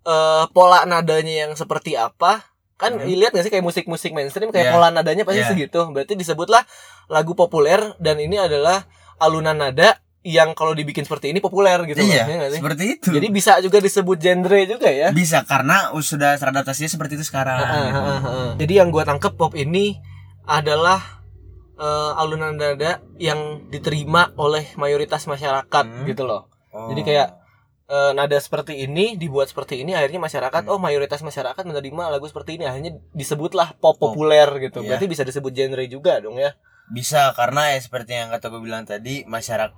eh, 0.00 0.44
pola 0.50 0.88
nadanya 0.88 1.44
yang 1.44 1.52
seperti 1.52 1.92
apa. 1.92 2.48
Kan 2.80 2.96
Mhm. 2.96 3.12
lihat 3.20 3.36
gak 3.36 3.44
sih 3.44 3.52
kayak 3.52 3.60
musik-musik 3.60 4.16
mainstream 4.16 4.48
kayak 4.48 4.72
Iya. 4.72 4.74
pola 4.74 4.88
nadanya 4.88 5.28
pasti 5.28 5.44
Iya. 5.44 5.52
segitu. 5.52 5.84
Berarti 5.92 6.16
disebutlah 6.16 6.64
lagu 7.06 7.36
populer 7.36 7.92
dan 8.00 8.16
ini 8.16 8.40
adalah 8.40 8.88
alunan 9.20 9.52
nada 9.52 10.00
yang 10.22 10.52
kalau 10.52 10.72
dibikin 10.72 11.00
seperti 11.00 11.28
ini 11.28 11.40
populer 11.40 11.80
gitu 11.84 11.98
loh. 11.98 12.12
Iya, 12.12 12.24
Ya 12.28 12.48
seperti 12.52 12.84
itu. 12.94 13.08
Jadi 13.08 13.26
bisa 13.28 13.56
juga 13.58 13.78
disebut 13.78 14.16
genre 14.16 14.60
juga 14.64 14.86
ya. 14.86 15.08
bisa 15.10 15.40
karena 15.42 15.96
sudah 15.96 16.36
teradaptasinya 16.36 16.88
seperti 16.88 17.16
itu 17.16 17.24
sekarang. 17.24 17.56
Gitu. 17.56 18.00
Jadi 18.60 18.72
yang 18.74 18.88
gua 18.88 19.02
tangkep 19.02 19.32
pop 19.32 19.52
ini 19.54 19.96
adalah 20.44 21.20
eh, 21.74 22.12
alunan 22.14 22.52
nada 22.52 23.00
yang 23.16 23.64
diterima 23.66 24.36
oleh 24.36 24.68
mayoritas 24.74 25.24
masyarakat 25.24 25.84
Hmm. 25.86 26.04
gitu 26.04 26.22
loh. 26.22 26.52
Oh. 26.68 26.92
Jadi 26.92 27.00
kayak 27.02 27.28
eh, 27.86 28.12
nada 28.12 28.36
seperti 28.36 28.76
ini 28.78 29.16
dibuat 29.16 29.48
seperti 29.48 29.80
ini 29.80 29.96
akhirnya 29.96 30.20
masyarakat 30.20 30.62
Hmm. 30.62 30.70
oh 30.70 30.78
mayoritas 30.78 31.20
masyarakat 31.20 31.64
menerima 31.64 32.02
lagu 32.08 32.22
seperti 32.24 32.54
ini 32.54 32.64
akhirnya 32.64 33.00
disebutlah 33.10 33.72
pop 33.74 33.96
Pop. 33.96 34.12
populer 34.12 34.46
gitu. 34.60 34.84
Iya. 34.84 34.94
Berarti 34.94 35.06
bisa 35.08 35.24
disebut 35.24 35.50
genre 35.50 35.84
juga 35.86 36.20
dong 36.20 36.36
ya. 36.36 36.52
bisa 36.90 37.30
karena 37.32 37.70
ya 37.70 37.78
seperti 37.78 38.12
yang 38.12 38.28
kata 38.28 38.50
gue 38.50 38.58
bilang 38.60 38.82
tadi 38.82 39.22
masyarakat 39.24 39.70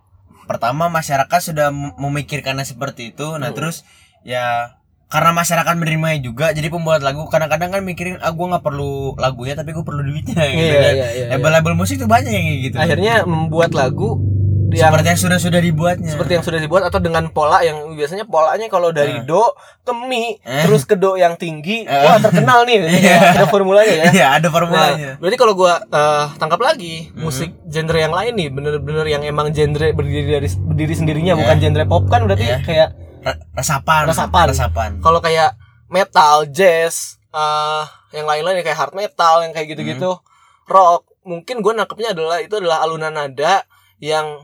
pertama 0.47 0.91
masyarakat 0.91 1.41
sudah 1.41 1.71
mem- 1.71 1.95
memikirkannya 1.99 2.67
seperti 2.67 3.15
itu. 3.15 3.39
Nah 3.39 3.51
terus 3.55 3.87
ya 4.23 4.77
karena 5.13 5.37
masyarakat 5.37 5.75
menerimanya 5.77 6.19
juga 6.25 6.57
jadi 6.57 6.73
pembuat 6.73 7.05
lagu 7.05 7.29
kadang-kadang 7.29 7.69
kan 7.69 7.85
mikirin 7.85 8.17
ah 8.25 8.33
gue 8.33 8.47
nggak 8.49 8.65
perlu 8.65 9.13
lagunya 9.21 9.53
tapi 9.53 9.77
gue 9.77 9.85
perlu 9.85 10.01
duitnya 10.01 10.41
gitu 10.57 10.73
kan. 10.73 10.95
iya, 10.97 11.09
iya. 11.13 11.27
label-label 11.37 11.77
musik 11.77 12.01
tuh 12.01 12.09
banyak 12.09 12.33
yang 12.33 12.47
gitu. 12.65 12.77
Akhirnya 12.81 13.29
membuat 13.29 13.77
lagu 13.77 14.17
yang 14.75 14.89
seperti 14.89 15.09
yang 15.09 15.21
sudah 15.21 15.39
sudah 15.39 15.61
dibuatnya 15.61 16.09
seperti 16.09 16.33
yang 16.33 16.45
sudah 16.45 16.59
dibuat 16.59 16.83
atau 16.85 16.99
dengan 16.99 17.25
pola 17.29 17.61
yang 17.61 17.93
biasanya 17.93 18.25
polanya 18.25 18.67
kalau 18.67 18.89
dari 18.89 19.13
Eh. 19.13 19.25
do 19.25 19.43
ke 19.81 19.93
mi 19.93 20.37
Eh. 20.39 20.63
terus 20.63 20.83
ke 20.83 20.95
do 20.95 21.15
yang 21.15 21.35
tinggi 21.35 21.83
Eh. 21.83 22.03
wah 22.03 22.17
terkenal 22.17 22.63
nih 22.63 22.85
Iya. 23.03 23.19
ada 23.35 23.47
formulanya 23.47 23.93
ya 23.93 24.05
Iya 24.11 24.27
ada 24.35 24.47
Nah, 24.47 24.53
formulanya 24.53 25.11
berarti 25.17 25.37
kalau 25.37 25.53
gua 25.53 25.81
eh, 25.81 26.25
tangkap 26.37 26.61
lagi 26.61 27.09
Mhm. 27.09 27.19
musik 27.19 27.51
genre 27.65 27.99
yang 27.99 28.11
lain 28.11 28.33
nih 28.33 28.49
bener-bener 28.49 29.07
yang 29.07 29.23
emang 29.23 29.51
genre 29.51 29.89
berdiri 29.91 30.29
dari 30.33 30.49
berdiri 30.49 30.95
sendirinya 30.95 31.33
Iya. 31.33 31.41
bukan 31.41 31.57
genre 31.59 31.85
pop 31.85 32.05
kan 32.07 32.25
berarti 32.25 32.47
Iya. 32.47 32.59
kayak 32.63 32.89
Re- 33.23 33.39
resapan 33.55 34.03
Resapan. 34.07 34.47
resapan 34.49 34.91
kalau 34.99 35.19
kayak 35.19 35.55
metal 35.87 36.45
jazz 36.47 37.17
eh 37.29 37.85
yang 38.13 38.25
lain-lain 38.25 38.61
kayak 38.61 38.77
hard 38.77 38.93
metal 38.93 39.41
yang 39.41 39.51
kayak 39.51 39.71
gitu-gitu 39.71 40.13
Mhm. 40.13 40.25
rock 40.67 41.09
mungkin 41.23 41.61
gua 41.61 41.73
nangkepnya 41.73 42.13
adalah 42.13 42.39
itu 42.39 42.55
adalah 42.55 42.83
alunan 42.83 43.09
nada 43.09 43.63
yang 43.99 44.43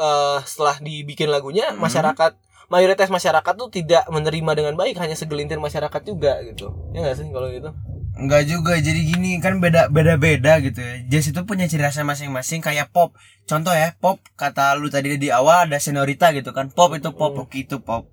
eh, 0.00 0.38
setelah 0.48 0.80
dibikin 0.80 1.28
lagunya 1.28 1.70
Mhm. 1.70 1.78
masyarakat 1.78 2.32
mayoritas 2.70 3.10
masyarakat 3.10 3.54
tuh 3.58 3.68
tidak 3.68 4.06
menerima 4.08 4.52
dengan 4.54 4.74
baik 4.78 4.96
hanya 4.96 5.18
segelintir 5.18 5.58
masyarakat 5.58 6.00
juga 6.06 6.40
gitu. 6.46 6.72
Ya 6.94 7.04
nggak 7.04 7.16
sih 7.18 7.26
kalau 7.28 7.50
gitu? 7.50 7.68
Enggak 8.10 8.42
juga 8.46 8.74
jadi 8.78 9.00
gini 9.00 9.38
kan 9.38 9.58
beda 9.58 9.90
beda 9.90 10.14
beda 10.16 10.62
gitu 10.62 10.78
ya. 10.78 10.94
Jazz 11.06 11.30
itu 11.30 11.40
punya 11.44 11.66
ciri 11.66 11.82
khasnya 11.82 12.06
masing-masing 12.06 12.62
kayak 12.62 12.90
pop. 12.90 13.12
Contoh 13.44 13.74
ya 13.74 13.94
pop 13.98 14.22
kata 14.34 14.78
lu 14.78 14.86
tadi 14.86 15.18
di 15.18 15.28
awal 15.30 15.66
ada 15.66 15.78
senorita 15.78 16.30
gitu 16.30 16.54
kan. 16.54 16.70
Pop 16.70 16.94
itu 16.94 17.10
pop 17.10 17.34
Hmm. 17.34 17.42
rock 17.42 17.52
itu 17.54 17.82
pop. 17.82 18.06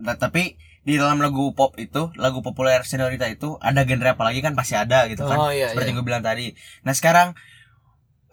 Nah, 0.00 0.16
tapi 0.16 0.56
di 0.82 0.98
dalam 0.98 1.22
lagu 1.22 1.54
pop 1.54 1.78
itu 1.78 2.10
lagu 2.18 2.42
populer 2.42 2.82
senorita 2.82 3.30
itu 3.30 3.54
ada 3.62 3.86
genre 3.86 4.12
apa 4.12 4.22
lagi 4.26 4.42
kan 4.42 4.52
pasti 4.52 4.74
ada 4.74 5.06
gitu 5.06 5.22
kan. 5.24 5.38
Oh, 5.38 5.48
iya, 5.48 5.70
seperti 5.70 5.94
iya. 5.94 5.96
gue 5.96 6.04
bilang 6.04 6.20
tadi. 6.20 6.52
Nah 6.82 6.92
sekarang 6.92 7.32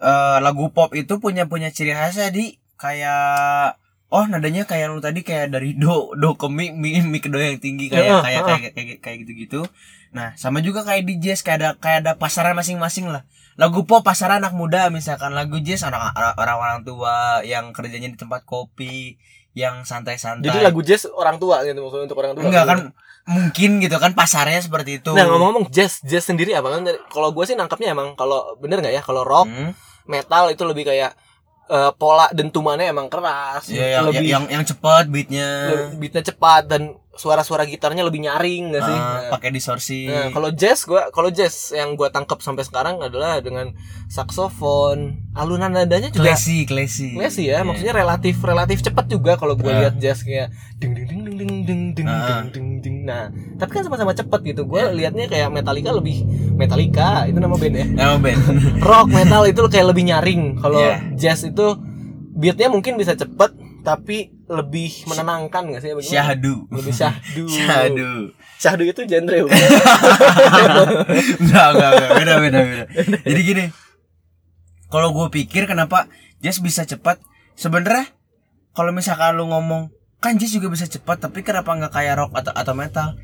eh, 0.00 0.38
lagu 0.40 0.72
pop 0.72 0.92
itu 0.92 1.20
punya 1.20 1.46
punya 1.46 1.70
ciri 1.70 1.92
khasnya 1.92 2.32
di 2.32 2.56
kayak 2.80 3.76
oh 4.08 4.24
nadanya 4.24 4.64
kayak 4.64 4.88
lu 4.88 4.98
tadi 4.98 5.20
kayak 5.20 5.52
dari 5.52 5.76
do 5.82 6.16
do 6.16 6.34
ke 6.34 6.48
mi 6.48 6.72
mi, 6.72 6.98
mi 6.98 7.18
ke 7.20 7.28
do 7.28 7.36
yang 7.36 7.60
tinggi 7.60 7.86
kayak 7.86 8.08
Heeh, 8.08 8.22
kayak 8.24 8.40
heeh. 8.40 8.58
kayak 8.58 8.72
kayak 8.74 8.98
kayak 8.98 9.16
gitu 9.22 9.32
gitu 9.38 9.60
nah 10.10 10.34
sama 10.34 10.58
juga 10.58 10.82
kayak 10.82 11.06
di 11.06 11.20
jazz 11.20 11.44
kayak 11.44 11.58
ada 11.60 11.68
kayak 11.76 11.98
ada 12.02 12.12
pasaran 12.16 12.56
masing-masing 12.56 13.06
lah 13.06 13.22
lagu 13.54 13.84
pop 13.84 14.02
pasaran 14.02 14.40
anak 14.40 14.56
muda 14.56 14.90
misalkan 14.90 15.30
lagu 15.30 15.60
jazz 15.60 15.84
orang 15.84 16.10
orang 16.34 16.58
orang 16.58 16.78
tua 16.82 17.44
yang 17.44 17.70
kerjanya 17.70 18.08
di 18.08 18.18
tempat 18.18 18.42
kopi 18.42 19.20
yang 19.52 19.84
santai-santai 19.84 20.42
jadi 20.42 20.58
lagu 20.64 20.82
jazz 20.82 21.06
orang 21.06 21.38
tua 21.38 21.62
gitu 21.62 21.78
maksudnya 21.78 22.10
untuk 22.10 22.18
orang 22.18 22.32
tua 22.34 22.42
enggak 22.42 22.64
gitu. 22.64 22.72
kan 22.72 22.80
mungkin 23.28 23.70
gitu 23.78 23.96
kan 24.00 24.10
pasarnya 24.10 24.58
seperti 24.58 24.98
itu 24.98 25.12
Nah 25.12 25.22
ngomong-ngomong 25.22 25.70
jazz, 25.70 26.02
jazz 26.02 26.26
sendiri 26.26 26.50
apa 26.56 26.72
kan? 26.72 26.82
Kalau 27.06 27.30
gue 27.30 27.44
sih 27.46 27.54
nangkapnya 27.54 27.94
emang 27.94 28.16
kalau 28.18 28.56
bener 28.58 28.80
nggak 28.80 28.96
ya? 28.96 29.02
Kalau 29.04 29.22
rock, 29.22 29.46
Hmm. 29.46 29.70
metal 30.08 30.50
itu 30.50 30.64
lebih 30.66 30.88
kayak 30.88 31.14
eh, 31.70 31.92
pola 31.94 32.26
dentumannya 32.30 32.90
emang 32.90 33.06
keras, 33.06 33.70
Iya, 33.70 34.02
yang, 34.02 34.04
lebih 34.10 34.26
yang 34.26 34.44
yang 34.50 34.64
cepat 34.66 35.06
beatnya. 35.06 35.48
beatnya 35.94 36.22
cepat 36.26 36.66
dan 36.66 36.82
suara-suara 37.20 37.62
gitarnya 37.62 38.00
lebih 38.00 38.24
nyaring 38.24 38.72
nggak 38.72 38.82
sih? 38.82 38.96
Nah, 38.96 39.28
pakai 39.28 39.52
distorsi 39.52 40.08
Nah, 40.08 40.32
kalau 40.32 40.48
jazz 40.50 40.82
gua 40.82 41.12
kalau 41.12 41.28
jazz 41.28 41.70
yang 41.70 41.92
gua 41.92 42.08
tangkap 42.08 42.40
sampai 42.40 42.64
sekarang 42.64 42.96
adalah 42.98 43.38
dengan 43.38 43.76
saksofon, 44.08 44.98
alunan 45.32 45.68
nadanya 45.68 46.08
juga 46.08 46.32
classy 46.32 46.64
classy 46.64 47.12
classy 47.12 47.44
ya, 47.46 47.60
Iya. 47.60 47.66
maksudnya 47.66 47.92
relatif 47.92 48.40
relatif 48.40 48.80
cepat 48.80 49.04
juga 49.06 49.34
kalau 49.34 49.52
gua 49.52 49.70
Ah. 49.70 49.78
lihat 49.82 49.94
jazz 49.96 50.22
kayak 50.22 50.48
ding 50.76 50.94
ding 50.94 51.04
ding 51.04 51.20
ding 51.26 51.36
ding 51.36 51.62
ding 51.66 51.82
ding 51.92 52.08
Ah. 52.08 52.40
ding 52.46 52.68
ding. 52.80 52.96
Nah, 53.02 53.28
tapi 53.56 53.70
kan 53.70 53.82
sama-sama 53.82 54.12
cepat 54.12 54.40
gitu. 54.42 54.64
Gua 54.64 54.88
liatnya 54.88 55.26
kayak 55.26 55.50
Metallica 55.50 55.90
lebih 55.90 56.24
Metallica 56.54 57.26
itu 57.26 57.36
nama 57.36 57.52
band 57.52 57.74
ya. 57.74 57.86
Nama 57.86 58.16
band 58.16 58.40
Rock 58.88 59.08
metal 59.08 59.42
itu 59.44 59.60
kayak 59.66 59.86
lebih 59.88 60.04
nyaring. 60.06 60.42
Kalau 60.56 60.78
Iya. 60.78 60.96
jazz 61.14 61.42
itu 61.42 61.66
beatnya 62.30 62.68
mungkin 62.68 62.96
bisa 62.96 63.12
cepet 63.12 63.52
tapi 63.80 64.32
lebih 64.50 65.06
menenangkan 65.06 65.62
nggak 65.70 65.80
sih? 65.80 65.90
Bagaimana? 65.94 66.10
syahdu. 66.10 66.54
Lebih 66.74 66.90
syahdu. 66.92 67.44
syahdu. 67.56 68.10
Syahdu 68.58 68.82
itu 68.84 69.00
genre 69.06 69.38
bukan? 69.46 69.56
enggak 71.40 71.66
enggak 71.70 71.90
enggak 71.94 72.10
beda 72.18 72.34
beda 72.44 72.58
beda. 72.66 72.84
Jadi 73.22 73.40
gini 73.40 73.64
kalau 74.90 75.14
gue 75.14 75.26
pikir 75.30 75.70
kenapa 75.70 76.10
jazz 76.42 76.58
bisa 76.58 76.82
cepat? 76.82 77.22
Sebenarnya 77.54 78.10
kalau 78.74 78.90
misalkan 78.90 79.38
lu 79.38 79.46
ngomong 79.46 79.94
kan 80.18 80.34
jazz 80.36 80.50
juga 80.50 80.66
bisa 80.66 80.84
cepat 80.84 81.22
tapi 81.22 81.46
kenapa 81.46 81.70
nggak 81.70 81.94
kayak 81.94 82.18
rock 82.18 82.32
atau 82.34 82.52
atau 82.52 82.74
metal? 82.74 83.14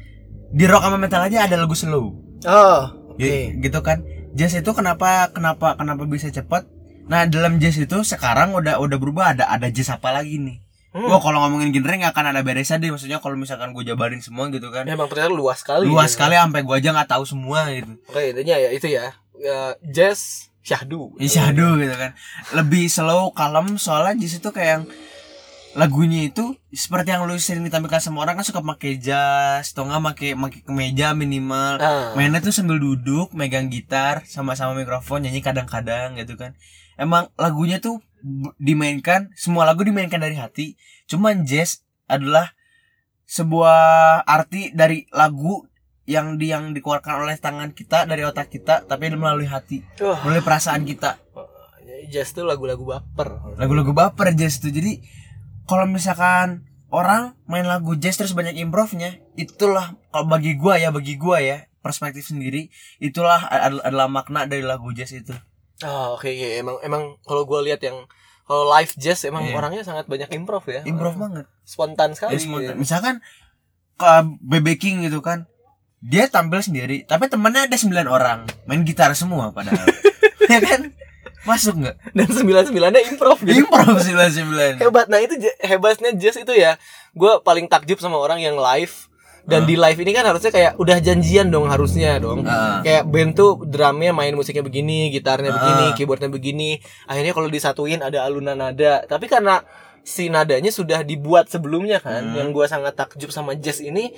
Di 0.54 0.64
rock 0.70 0.86
sama 0.86 0.96
metal 0.96 1.26
aja 1.26 1.42
ada 1.42 1.58
lagu 1.58 1.74
slow. 1.74 2.14
Oh, 2.46 2.80
oke. 3.10 3.18
Gi- 3.18 3.58
gitu 3.58 3.82
kan? 3.82 4.06
Jazz 4.38 4.54
itu 4.54 4.70
kenapa 4.70 5.34
kenapa 5.34 5.74
kenapa 5.74 6.06
bisa 6.06 6.30
cepat? 6.30 6.70
Nah 7.10 7.26
dalam 7.26 7.58
jazz 7.58 7.74
itu 7.76 7.98
sekarang 8.06 8.54
udah 8.54 8.78
udah 8.78 8.96
berubah. 8.96 9.34
Ada 9.34 9.50
ada 9.50 9.66
jazz 9.74 9.90
apa 9.90 10.14
lagi 10.14 10.38
nih 10.38 10.62
Hmm. 10.88 11.12
Kalau 11.12 11.38
ngomongin 11.40 11.70
genre 11.70 11.92
nggak 11.94 12.10
akan 12.10 12.26
ada 12.30 12.40
beresnya 12.40 12.76
deh 12.76 12.88
maksudnya 12.88 13.18
kalau 13.18 13.34
misalkan 13.34 13.70
gue 13.70 13.82
jabarin 13.82 14.18
semua 14.18 14.48
gitu 14.48 14.68
kan 14.68 14.84
Emang 14.84 15.06
ternyata 15.06 15.28
luas 15.30 15.60
sekali. 15.60 15.84
luas 15.84 16.08
gitu. 16.08 16.14
sekali 16.16 16.34
sampai 16.34 16.60
gue 16.60 16.74
aja 16.74 16.90
nggak 16.90 17.10
tahu 17.10 17.24
semua 17.24 17.68
gitu 17.68 18.00
Oke, 18.06 18.22
intinya 18.30 18.56
ya 18.56 18.70
itu 18.70 18.86
ya. 18.88 19.12
Ya, 19.34 19.60
jazz 19.82 20.48
syahdu. 20.60 21.12
Syahdu 21.16 21.76
gitu 21.76 21.94
kan 21.94 22.16
lebih 22.52 22.86
slow 22.86 23.30
kalem 23.30 23.76
soalnya 23.76 24.16
jazz 24.18 24.36
itu 24.36 24.48
kayak 24.48 24.70
yang 24.72 24.84
lagunya 25.76 26.24
itu 26.24 26.56
seperti 26.72 27.12
yang 27.12 27.28
lu 27.28 27.36
sering 27.36 27.60
ditampilkan 27.60 28.00
sama 28.00 28.24
orang 28.24 28.32
kan 28.34 28.48
suka 28.48 28.64
pakai 28.64 28.96
jas 28.96 29.76
atau 29.76 29.84
nggak 29.84 30.02
pakai 30.06 30.30
pakai 30.34 30.60
kemeja 30.64 31.12
minimal 31.12 31.76
Ah. 31.76 32.16
mainnya 32.16 32.40
tuh 32.40 32.48
sambil 32.48 32.80
duduk 32.80 33.30
megang 33.30 33.68
gitar 33.68 34.24
sama-sama 34.24 34.72
mikrofon 34.72 35.20
nyanyi 35.20 35.38
kadang-kadang 35.38 36.16
gitu 36.16 36.34
kan 36.34 36.56
emang 36.96 37.28
lagunya 37.36 37.76
tuh 37.76 38.00
dimainkan 38.56 39.30
semua 39.36 39.64
lagu 39.68 39.84
dimainkan 39.84 40.20
dari 40.20 40.36
hati. 40.38 40.74
Cuman 41.06 41.44
jazz 41.44 41.84
adalah 42.06 42.54
sebuah 43.26 44.22
arti 44.22 44.70
dari 44.70 45.04
lagu 45.10 45.66
yang 46.06 46.38
di 46.38 46.54
yang 46.54 46.70
dikeluarkan 46.70 47.26
oleh 47.26 47.34
tangan 47.34 47.74
kita 47.74 48.06
dari 48.06 48.22
otak 48.22 48.46
kita 48.46 48.86
tapi 48.86 49.10
melalui 49.10 49.50
hati 49.50 49.82
Wah, 49.98 50.22
melalui 50.22 50.42
perasaan 50.46 50.86
kita. 50.86 51.18
Jazz 52.06 52.30
tuh 52.30 52.46
lagu-lagu 52.46 52.86
baper. 52.86 53.58
lagu-lagu 53.58 53.90
baper 53.90 54.30
jazz 54.38 54.62
tuh. 54.62 54.70
Jadi 54.70 55.02
kalau 55.66 55.90
misalkan 55.90 56.62
orang 56.94 57.34
main 57.50 57.66
lagu 57.66 57.98
jazz 57.98 58.14
terus 58.14 58.30
banyak 58.38 58.54
improvnya 58.62 59.18
itulah 59.34 59.98
kalau 60.14 60.30
bagi 60.30 60.54
gua 60.54 60.78
ya 60.78 60.94
bagi 60.94 61.18
gua 61.18 61.42
ya 61.42 61.66
perspektif 61.82 62.30
sendiri 62.30 62.70
itulah 63.02 63.42
ad- 63.50 63.82
adalah 63.82 64.06
makna 64.06 64.46
dari 64.46 64.62
lagu 64.62 64.94
jazz 64.94 65.10
itu 65.10 65.34
Oh, 65.78 66.14
oke 66.14 66.24
oke. 66.24 66.48
Emang 66.56 66.76
emang 66.80 67.02
kalau 67.20 67.42
gua 67.42 67.60
lihat 67.60 67.80
yang 67.80 68.08
kalau 68.42 68.64
live 68.70 68.94
jazz 68.94 69.20
emang 69.22 69.44
Iya. 69.44 69.54
orangnya 69.54 69.82
sangat 69.82 70.06
banyak 70.06 70.30
improv 70.30 70.64
ya. 70.64 70.80
improve 70.82 71.16
banget 71.16 71.44
Spontan 71.62 72.14
sekali. 72.14 72.32
Jadi 72.32 72.44
spontan. 72.44 72.62
gitu. 72.62 72.72
misalkan 72.78 73.14
ke 73.94 74.10
BB 74.40 74.66
King 74.76 74.96
gitu 75.02 75.18
kan 75.18 75.44
dia 75.98 76.24
tampil 76.26 76.60
sendiri 76.60 77.02
tapi 77.02 77.26
temennya 77.26 77.64
ada 77.64 77.74
9 77.74 77.90
orang 78.06 78.38
main 78.64 78.84
gitar 78.84 79.10
semua 79.12 79.50
padahal 79.50 79.80
ya 80.52 80.60
kan 80.60 80.92
masuk 81.42 81.74
nggak 81.76 81.96
dan 82.12 82.28
sembilan 82.28 82.62
sembilannya 82.62 83.02
improv 83.08 83.40
gitu 83.40 83.56
improv 83.58 83.96
99 83.96 84.78
hebat 84.78 85.06
nah 85.06 85.16
itu 85.16 85.34
hebatnya 85.58 86.12
jazz 86.12 86.36
itu 86.36 86.52
ya 86.52 86.76
gue 87.12 87.32
paling 87.40 87.66
takjub 87.66 87.96
sama 87.96 88.14
orang 88.14 88.38
yang 88.38 88.54
live 88.54 88.92
dan 89.46 89.62
di 89.62 89.74
live 89.74 89.96
ini 89.96 90.10
kan 90.10 90.26
harusnya 90.26 90.50
kayak 90.50 90.72
udah 90.76 90.98
janjian 90.98 91.48
dong 91.48 91.66
harusnya 91.66 92.18
dong. 92.18 92.42
Ah. 92.42 92.82
kayak 92.82 93.06
band 93.06 93.32
tuh 93.32 93.62
drumnya 93.62 94.10
main 94.10 94.34
musiknya 94.34 94.60
begini 94.60 95.08
gitarnya 95.08 95.50
begini 95.50 95.84
Ah. 95.86 95.94
keyboardnya 95.94 96.26
begini. 96.28 96.78
Akhirnya 97.06 97.30
kalau 97.30 97.46
disatuin 97.46 98.00
ada 98.00 98.22
alunan 98.22 98.54
nada. 98.54 99.02
Tapi 99.02 99.26
karena 99.26 99.62
si 100.02 100.26
nadanya 100.26 100.70
sudah 100.70 101.02
dibuat 101.02 101.46
sebelumnya 101.46 101.98
kan 101.98 102.22
Hmm. 102.22 102.34
yang 102.34 102.48
gue 102.50 102.66
sangat 102.66 102.94
takjub 102.94 103.30
sama 103.30 103.54
jazz 103.54 103.78
ini 103.78 104.10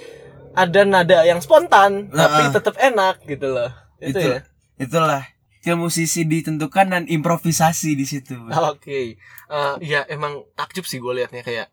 ada 0.53 0.83
nada 0.83 1.23
yang 1.23 1.39
spontan 1.39 2.09
tapi 2.11 2.43
Ah. 2.43 2.53
tetap 2.53 2.75
enak 2.75 3.21
gitu 3.23 3.49
loh. 3.49 3.69
Itu, 3.99 4.17
itu 4.17 4.29
ya? 4.31 4.41
itulah. 4.77 5.23
Skill 5.59 5.75
musisi 5.77 6.23
ditentukan 6.23 6.87
dan 6.89 7.05
improvisasi 7.05 7.93
di 7.93 8.05
situ. 8.05 8.37
Oke, 8.49 9.19
Eh, 9.49 9.75
ya 9.83 10.05
emang 10.07 10.45
takjub 10.53 10.85
sih 10.85 10.97
gue 10.97 11.13
liatnya 11.15 11.41
kayak 11.41 11.69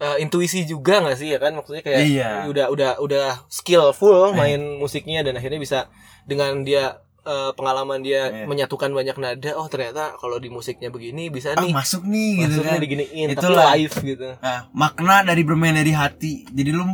eh, 0.00 0.16
intuisi 0.18 0.64
juga 0.64 0.98
nggak 0.98 1.14
sih 1.14 1.28
ya 1.28 1.38
kan 1.38 1.52
maksudnya 1.52 1.80
kayak 1.80 2.00
Iya. 2.02 2.30
udah 2.46 2.66
udah 2.68 2.90
udah 2.98 3.26
skillful 3.46 4.32
Eh. 4.32 4.34
main 4.34 4.60
musiknya 4.74 5.20
dan 5.20 5.36
akhirnya 5.36 5.56
bisa 5.56 5.78
dengan 6.24 6.60
dia 6.60 6.96
eh, 7.20 7.52
pengalaman 7.52 8.00
dia 8.00 8.32
Iya. 8.32 8.44
menyatukan 8.48 8.88
banyak 8.90 9.12
nada 9.14 9.52
oh 9.54 9.68
ternyata 9.68 10.16
kalau 10.16 10.36
di 10.36 10.48
musiknya 10.48 10.88
begini 10.88 11.28
bisa 11.28 11.52
ah 11.52 11.60
nih 11.60 11.70
masuk 11.70 12.02
nih 12.02 12.32
gitu 12.40 12.58
maksudnya 12.58 12.72
kan 12.72 12.80
diginiin 12.80 13.26
tapi 13.28 13.36
Itulah. 13.36 13.66
live 13.70 13.94
gitu 14.02 14.28
Nah, 14.36 14.60
makna 14.72 15.20
dari 15.22 15.44
bermain 15.44 15.76
dari 15.76 15.92
hati. 15.92 16.48
Jadi 16.48 16.72
lu 16.72 16.88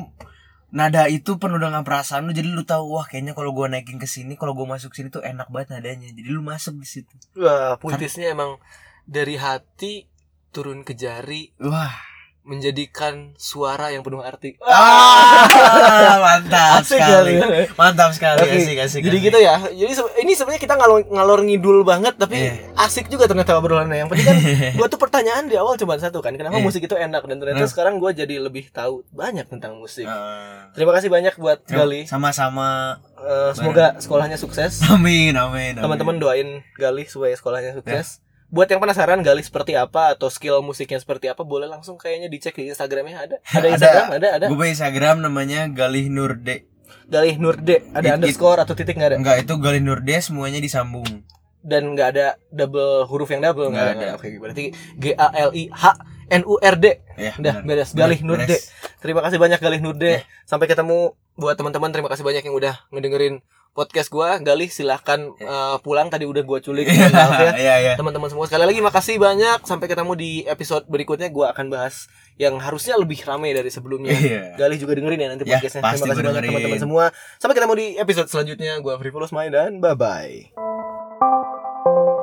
nada 0.68 1.06
itu 1.06 1.38
penuh 1.38 1.56
dengan 1.56 1.80
perasaan 1.80 2.26
lu 2.26 2.34
jadi 2.34 2.50
lu 2.50 2.66
tahu 2.66 2.90
wah 2.92 3.06
kayaknya 3.06 3.32
kalau 3.32 3.54
gua 3.54 3.70
naikin 3.70 3.96
ke 3.96 4.04
sini 4.04 4.34
kalau 4.34 4.52
gua 4.52 4.66
masuk 4.68 4.92
sini 4.92 5.08
tuh 5.08 5.22
enak 5.22 5.46
banget 5.46 5.78
nadanya. 5.78 6.10
Jadi 6.10 6.26
lu 6.26 6.42
masuk 6.42 6.74
di 6.76 6.88
situ. 6.90 7.14
wah 7.38 7.78
puitisnya 7.78 8.28
emang 8.28 8.58
dari 9.06 9.38
hati 9.38 10.10
turun 10.50 10.82
ke 10.82 10.92
jari 10.92 11.54
Wah. 11.62 11.94
Menjadikan 12.46 13.34
suara 13.34 13.90
yang 13.90 14.00
penuh 14.00 14.22
arti 14.22 14.54
Ah, 14.62 15.42
mantap 16.24 16.80
Asik 16.80 16.96
sekali. 16.96 17.34
kali 17.36 17.58
ya. 17.58 17.66
Mantap 17.74 18.10
sekali 18.10 18.38
Oke, 18.40 18.56
asik 18.56 18.78
asik. 18.78 19.00
Jadi 19.02 19.16
asik. 19.16 19.26
gitu 19.26 19.38
ya. 19.38 19.54
Jadi 19.66 19.92
ini 20.22 20.32
sebenarnya 20.32 20.62
kita 20.62 20.74
ngalor 20.74 21.00
ngalor 21.04 21.40
ngidul 21.42 21.82
banget 21.82 22.14
tapi 22.14 22.38
Iya. 22.38 22.54
asik 22.78 23.06
juga 23.06 23.26
ternyata 23.26 23.54
obrolannya. 23.54 23.98
Yang 23.98 24.08
penting 24.08 24.26
kan 24.26 24.36
gua 24.78 24.86
tuh 24.86 24.96
pertanyaan 24.96 25.44
di 25.44 25.54
awal 25.54 25.74
cuma 25.74 25.94
satu 25.96 26.18
kan. 26.18 26.32
Kenapa 26.32 26.56
Iya. 26.56 26.64
musik 26.64 26.80
itu 26.80 26.94
enak 26.94 27.22
dan 27.22 27.36
ternyata 27.36 27.60
Hmm. 27.60 27.68
sekarang 27.68 27.94
gua 27.98 28.10
jadi 28.10 28.38
lebih 28.38 28.70
tahu 28.70 29.02
banyak 29.10 29.46
tentang 29.46 29.74
musik. 29.74 30.06
Ah. 30.06 30.70
Terima 30.70 30.92
kasih 30.92 31.10
banyak 31.10 31.34
buat 31.34 31.66
Gali. 31.66 32.06
Sama-sama. 32.06 33.02
Eh, 33.16 33.50
semoga 33.52 33.98
sekolahnya 33.98 34.36
sukses. 34.36 34.86
Amin 34.86 35.34
amin. 35.34 35.74
amin. 35.74 35.82
Teman-teman 35.82 36.16
doain 36.16 36.48
Gali 36.74 37.04
supaya 37.04 37.34
sekolahnya 37.34 37.74
sukses. 37.74 38.22
Buat 38.46 38.68
yang 38.68 38.78
penasaran 38.78 39.20
Gali 39.20 39.42
seperti 39.42 39.74
apa 39.74 40.14
atau 40.14 40.30
skill 40.30 40.62
musiknya 40.62 40.96
seperti 40.96 41.26
apa, 41.26 41.42
boleh 41.42 41.66
langsung 41.66 41.94
kayaknya 41.94 42.26
dicek 42.26 42.54
di 42.54 42.70
Instagramnya 42.70 43.18
ada. 43.20 43.36
Ada 43.44 43.66
Instagram, 43.68 44.06
ada, 44.14 44.28
ada. 44.38 44.44
Gue 44.46 44.56
punya 44.56 44.72
Instagram 44.72 45.16
namanya 45.18 45.66
Galih 45.66 46.06
Nurde. 46.06 46.70
Gali 47.06 47.34
Nurde, 47.36 47.82
ada 47.90 47.98
It- 47.98 48.06
it- 48.06 48.14
underscore 48.14 48.58
atau 48.60 48.72
titik 48.72 48.94
nggak 48.94 49.10
ada? 49.12 49.18
Enggak, 49.18 49.36
itu 49.42 49.52
Galih 49.56 49.82
Nurde 49.82 50.16
semuanya 50.18 50.58
disambung. 50.58 51.26
dan 51.66 51.82
nggak 51.90 52.08
ada 52.14 52.26
double 52.46 53.10
huruf 53.10 53.26
yang 53.26 53.42
double 53.42 53.74
nggak 53.74 53.74
Nggak 53.74 53.98
ada. 53.98 54.06
ada. 54.06 54.18
Oke, 54.22 54.38
berarti 54.38 54.70
G 54.94 55.18
A 55.18 55.34
L 55.34 55.50
I 55.50 55.66
H 55.66 55.98
N 56.30 56.46
U 56.46 56.62
R 56.62 56.78
D. 56.78 57.02
Ya, 57.18 57.34
Udah 57.34 57.58
beres 57.60 57.90
Galih. 57.90 58.22
Nurde. 58.22 58.54
Terima 59.02 59.18
kasih 59.18 59.34
banyak 59.34 59.58
Galih 59.58 59.82
Nurde. 59.82 60.10
Ya. 60.12 60.20
Sampai 60.46 60.70
ketemu 60.70 61.18
buat 61.34 61.58
teman-teman 61.58 61.90
terima 61.90 62.06
kasih 62.06 62.22
banyak 62.22 62.46
yang 62.46 62.54
udah 62.54 62.86
ngedengerin 62.90 63.42
podcast 63.76 64.08
gua. 64.08 64.40
Galih 64.40 64.72
silahkan 64.72 65.20
eh, 65.36 65.76
pulang 65.84 66.08
tadi 66.08 66.24
udah 66.24 66.42
gua 66.42 66.58
culik. 66.64 66.88
Ya. 66.96 67.52
iya, 67.54 67.74
iya. 67.82 67.92
Teman-teman 68.00 68.32
semua 68.32 68.48
sekali 68.48 68.64
lagi 68.64 68.80
makasih 68.80 69.20
banyak. 69.20 69.68
Sampai 69.68 69.86
ketemu 69.86 70.16
di 70.16 70.30
episode 70.48 70.88
berikutnya 70.88 71.28
gua 71.28 71.52
akan 71.52 71.68
bahas 71.68 72.08
yang 72.40 72.56
harusnya 72.56 72.96
lebih 72.96 73.20
ramai 73.28 73.52
dari 73.52 73.68
sebelumnya. 73.68 74.16
Galih 74.56 74.80
juga 74.80 74.96
dengerin 74.96 75.20
ya 75.20 75.28
nanti 75.28 75.44
Ya, 75.44 75.60
podcastnya. 75.60 75.84
Terima 75.84 76.08
kasih 76.08 76.24
banyak 76.24 76.44
teman-teman 76.48 76.80
semua. 76.80 77.04
Sampai 77.36 77.54
ketemu 77.60 77.74
di 77.76 77.86
episode 78.00 78.28
selanjutnya. 78.32 78.80
Gua 78.80 78.96
Frivolous 78.96 79.36
Main 79.36 79.52
dan 79.52 79.78
bye 79.78 79.92
bye. 79.92 82.15